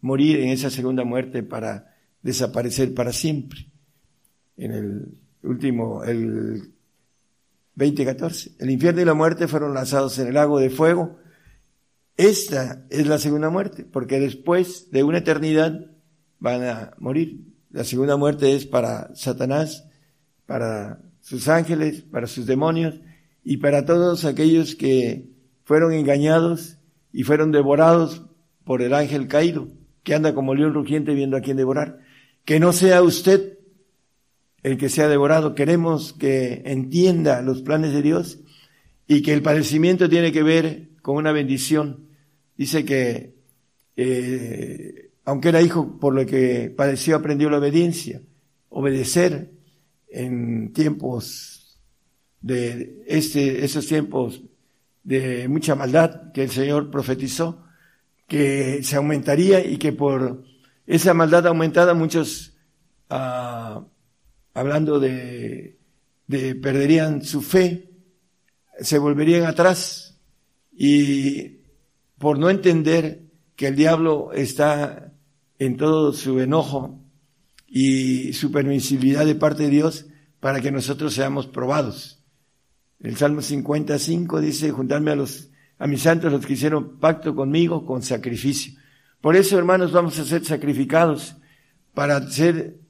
morir 0.00 0.40
en 0.40 0.48
esa 0.50 0.68
segunda 0.68 1.04
muerte 1.04 1.42
para 1.42 1.96
desaparecer 2.22 2.92
para 2.94 3.12
siempre. 3.12 3.66
En 4.56 4.72
el 4.72 5.18
último, 5.42 6.04
el 6.04 6.72
2014, 7.74 8.52
el 8.58 8.70
infierno 8.70 9.00
y 9.00 9.04
la 9.04 9.14
muerte 9.14 9.48
fueron 9.48 9.74
lanzados 9.74 10.18
en 10.18 10.28
el 10.28 10.34
lago 10.34 10.58
de 10.58 10.70
fuego. 10.70 11.18
Esta 12.16 12.84
es 12.90 13.06
la 13.06 13.18
segunda 13.18 13.48
muerte, 13.48 13.84
porque 13.84 14.20
después 14.20 14.90
de 14.90 15.02
una 15.02 15.18
eternidad 15.18 15.86
van 16.38 16.64
a 16.64 16.94
morir. 16.98 17.40
La 17.70 17.84
segunda 17.84 18.16
muerte 18.16 18.54
es 18.54 18.66
para 18.66 19.14
Satanás, 19.14 19.88
para 20.44 21.00
sus 21.20 21.48
ángeles, 21.48 22.02
para 22.02 22.26
sus 22.26 22.46
demonios 22.46 23.00
y 23.42 23.56
para 23.56 23.86
todos 23.86 24.24
aquellos 24.24 24.74
que 24.74 25.30
fueron 25.64 25.94
engañados 25.94 26.78
y 27.12 27.22
fueron 27.22 27.52
devorados 27.52 28.26
por 28.64 28.82
el 28.82 28.92
ángel 28.92 29.28
caído, 29.28 29.68
que 30.02 30.14
anda 30.14 30.34
como 30.34 30.54
león 30.54 30.74
rugiente 30.74 31.14
viendo 31.14 31.36
a 31.36 31.40
quién 31.40 31.56
devorar. 31.56 32.00
Que 32.44 32.60
no 32.60 32.72
sea 32.72 33.02
usted 33.02 33.51
el 34.62 34.78
que 34.78 34.88
sea 34.88 35.08
devorado. 35.08 35.54
Queremos 35.54 36.12
que 36.12 36.62
entienda 36.64 37.42
los 37.42 37.62
planes 37.62 37.92
de 37.92 38.02
Dios 38.02 38.40
y 39.06 39.22
que 39.22 39.32
el 39.32 39.42
padecimiento 39.42 40.08
tiene 40.08 40.32
que 40.32 40.42
ver 40.42 40.88
con 41.02 41.16
una 41.16 41.32
bendición. 41.32 42.08
Dice 42.56 42.84
que 42.84 43.34
eh, 43.96 45.10
aunque 45.24 45.50
era 45.50 45.62
hijo, 45.62 45.98
por 46.00 46.14
lo 46.14 46.26
que 46.26 46.72
padeció, 46.76 47.16
aprendió 47.16 47.48
la 47.50 47.58
obediencia, 47.58 48.22
obedecer 48.68 49.52
en 50.08 50.72
tiempos 50.72 51.80
de 52.40 53.04
este, 53.06 53.64
esos 53.64 53.86
tiempos 53.86 54.42
de 55.04 55.48
mucha 55.48 55.74
maldad 55.74 56.32
que 56.32 56.44
el 56.44 56.50
Señor 56.50 56.90
profetizó, 56.90 57.64
que 58.26 58.82
se 58.82 58.96
aumentaría 58.96 59.64
y 59.64 59.76
que 59.76 59.92
por 59.92 60.42
esa 60.86 61.14
maldad 61.14 61.46
aumentada 61.46 61.94
muchos 61.94 62.54
ah, 63.10 63.84
hablando 64.54 65.00
de, 65.00 65.78
de 66.26 66.54
perderían 66.54 67.22
su 67.22 67.42
fe, 67.42 67.90
se 68.80 68.98
volverían 68.98 69.44
atrás 69.44 70.18
y 70.72 71.60
por 72.18 72.38
no 72.38 72.50
entender 72.50 73.24
que 73.56 73.68
el 73.68 73.76
diablo 73.76 74.32
está 74.32 75.12
en 75.58 75.76
todo 75.76 76.12
su 76.12 76.40
enojo 76.40 77.00
y 77.66 78.32
su 78.32 78.50
permisibilidad 78.50 79.24
de 79.24 79.34
parte 79.34 79.64
de 79.64 79.70
Dios 79.70 80.06
para 80.40 80.60
que 80.60 80.72
nosotros 80.72 81.14
seamos 81.14 81.46
probados. 81.46 82.22
El 83.00 83.16
Salmo 83.16 83.42
55 83.42 84.40
dice, 84.40 84.70
juntarme 84.70 85.12
a 85.12 85.16
los, 85.16 85.50
a 85.78 85.86
mis 85.86 86.02
santos 86.02 86.32
los 86.32 86.44
que 86.44 86.52
hicieron 86.54 86.98
pacto 86.98 87.34
conmigo 87.34 87.84
con 87.86 88.02
sacrificio. 88.02 88.74
Por 89.20 89.36
eso, 89.36 89.58
hermanos, 89.58 89.92
vamos 89.92 90.18
a 90.18 90.24
ser 90.24 90.44
sacrificados 90.44 91.36
para 91.94 92.28
ser 92.30 92.81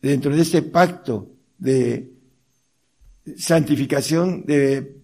dentro 0.00 0.34
de 0.34 0.42
este 0.42 0.62
pacto 0.62 1.30
de 1.58 2.12
santificación, 3.36 4.44
de 4.46 5.00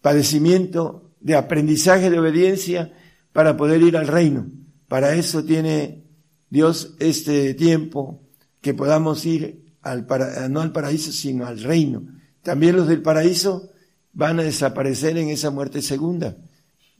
padecimiento, 0.00 1.10
de 1.20 1.36
aprendizaje 1.36 2.10
de 2.10 2.18
obediencia 2.18 2.92
para 3.32 3.56
poder 3.56 3.82
ir 3.82 3.96
al 3.96 4.08
reino. 4.08 4.50
Para 4.88 5.14
eso 5.14 5.44
tiene 5.44 6.04
Dios 6.50 6.94
este 6.98 7.54
tiempo 7.54 8.22
que 8.60 8.74
podamos 8.74 9.24
ir 9.26 9.74
al 9.82 10.06
no 10.50 10.60
al 10.60 10.72
paraíso, 10.72 11.12
sino 11.12 11.46
al 11.46 11.60
reino. 11.60 12.06
También 12.42 12.76
los 12.76 12.88
del 12.88 13.02
paraíso 13.02 13.70
van 14.12 14.40
a 14.40 14.44
desaparecer 14.44 15.18
en 15.18 15.28
esa 15.28 15.50
muerte 15.50 15.82
segunda. 15.82 16.36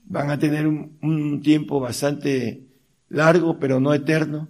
Van 0.05 0.29
a 0.29 0.39
tener 0.39 0.67
un 0.67 1.41
tiempo 1.41 1.79
bastante 1.79 2.67
largo, 3.09 3.59
pero 3.59 3.79
no 3.79 3.93
eterno. 3.93 4.49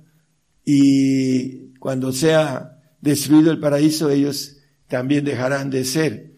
Y 0.65 1.73
cuando 1.79 2.11
sea 2.11 2.78
destruido 3.01 3.51
el 3.51 3.59
paraíso, 3.59 4.09
ellos 4.09 4.57
también 4.87 5.23
dejarán 5.23 5.69
de 5.69 5.85
ser. 5.85 6.33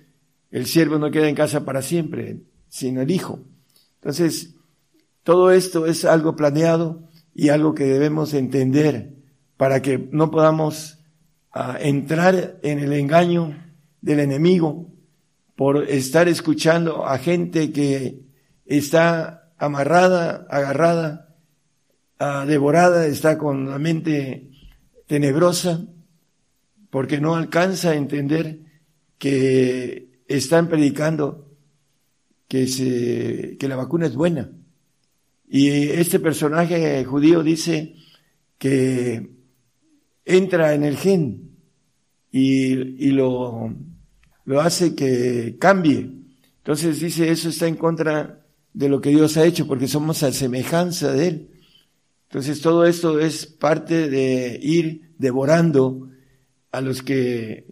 El 0.52 0.66
siervo 0.66 1.00
no 1.00 1.12
queda 1.12 1.30
en 1.30 1.36
casa 1.36 1.66
para 1.66 1.82
siempre, 1.82 2.42
sino 2.68 3.02
el 3.02 3.12
hijo. 3.12 3.40
Entonces, 3.96 4.56
todo 5.24 5.52
esto 5.52 5.86
es 5.86 6.06
algo 6.06 6.36
planeado 6.36 7.08
y 7.34 7.50
algo 7.50 7.74
que 7.74 7.86
debemos 7.86 8.34
entender 8.34 9.16
para 9.58 9.82
que 9.82 10.10
no 10.12 10.32
podamos 10.32 11.00
ah, 11.52 11.78
entrar 11.80 12.60
en 12.64 12.80
el 12.80 12.94
engaño 12.94 13.56
del 14.02 14.20
enemigo 14.20 14.92
por 15.56 15.84
estar 15.90 16.28
escuchando 16.28 17.06
a 17.06 17.18
gente 17.20 17.72
que 17.72 18.22
está 18.66 19.54
amarrada, 19.58 20.48
agarrada, 20.50 21.36
ah, 22.20 22.46
devorada, 22.48 23.06
está 23.06 23.38
con 23.38 23.70
la 23.70 23.78
mente 23.78 24.50
tenebrosa 25.08 25.86
porque 26.92 27.20
no 27.20 27.36
alcanza 27.36 27.92
a 27.92 27.96
entender 27.96 28.60
que 29.18 30.22
están 30.28 30.68
predicando 30.68 31.48
que, 32.48 33.58
la 33.62 33.76
vacuna 33.78 34.06
es 34.06 34.16
buena. 34.16 34.52
Y 35.48 35.70
este 35.70 36.20
personaje 36.20 37.04
judío 37.06 37.44
dice 37.44 37.96
que 38.58 39.32
entra 40.26 40.74
en 40.74 40.84
el 40.84 40.98
gen 40.98 41.56
y, 42.30 43.08
y 43.08 43.12
lo, 43.12 43.74
lo 44.46 44.62
hace 44.62 44.94
que 44.94 45.58
cambie. 45.60 46.12
Entonces 46.58 47.00
dice, 47.00 47.32
eso 47.32 47.50
está 47.50 47.68
en 47.68 47.76
contra 47.76 48.46
de 48.74 48.90
lo 48.90 49.00
que 49.00 49.10
Dios 49.10 49.38
ha 49.38 49.46
hecho, 49.46 49.66
porque 49.66 49.88
somos 49.88 50.24
a 50.24 50.32
semejanza 50.34 51.14
de 51.14 51.28
Él. 51.28 51.50
Entonces 52.30 52.62
todo 52.62 52.86
esto 52.86 53.20
es 53.20 53.46
parte 53.46 54.10
de 54.10 54.60
ir 54.62 55.14
devorando 55.18 56.11
a 56.72 56.82
los 56.82 57.02
que 57.02 57.66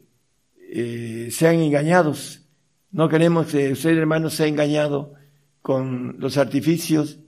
eh, 0.71 1.29
sean 1.31 1.55
engañados. 1.55 2.41
No 2.91 3.09
queremos 3.09 3.47
que 3.47 3.71
usted, 3.71 3.97
hermano, 3.97 4.29
sea 4.29 4.47
engañado 4.47 5.13
con 5.61 6.17
los 6.19 6.37
artificios, 6.37 7.19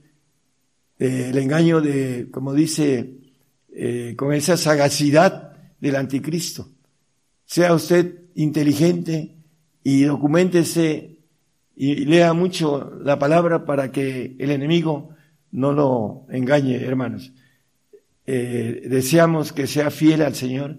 eh, 0.98 1.28
el 1.30 1.38
engaño 1.38 1.80
de, 1.80 2.28
como 2.30 2.54
dice, 2.54 3.14
eh, 3.74 4.14
con 4.16 4.32
esa 4.32 4.56
sagacidad 4.56 5.52
del 5.80 5.96
anticristo. 5.96 6.68
Sea 7.44 7.74
usted 7.74 8.20
inteligente 8.34 9.34
y 9.82 10.02
documentese 10.02 11.18
y 11.74 12.04
lea 12.04 12.32
mucho 12.32 12.92
la 13.02 13.18
palabra 13.18 13.64
para 13.64 13.90
que 13.90 14.36
el 14.38 14.50
enemigo 14.50 15.10
no 15.50 15.72
lo 15.72 16.26
engañe, 16.30 16.76
hermanos. 16.76 17.32
deseamos 18.24 19.52
que 19.52 19.66
sea 19.66 19.90
fiel 19.90 20.22
al 20.22 20.34
Señor 20.34 20.78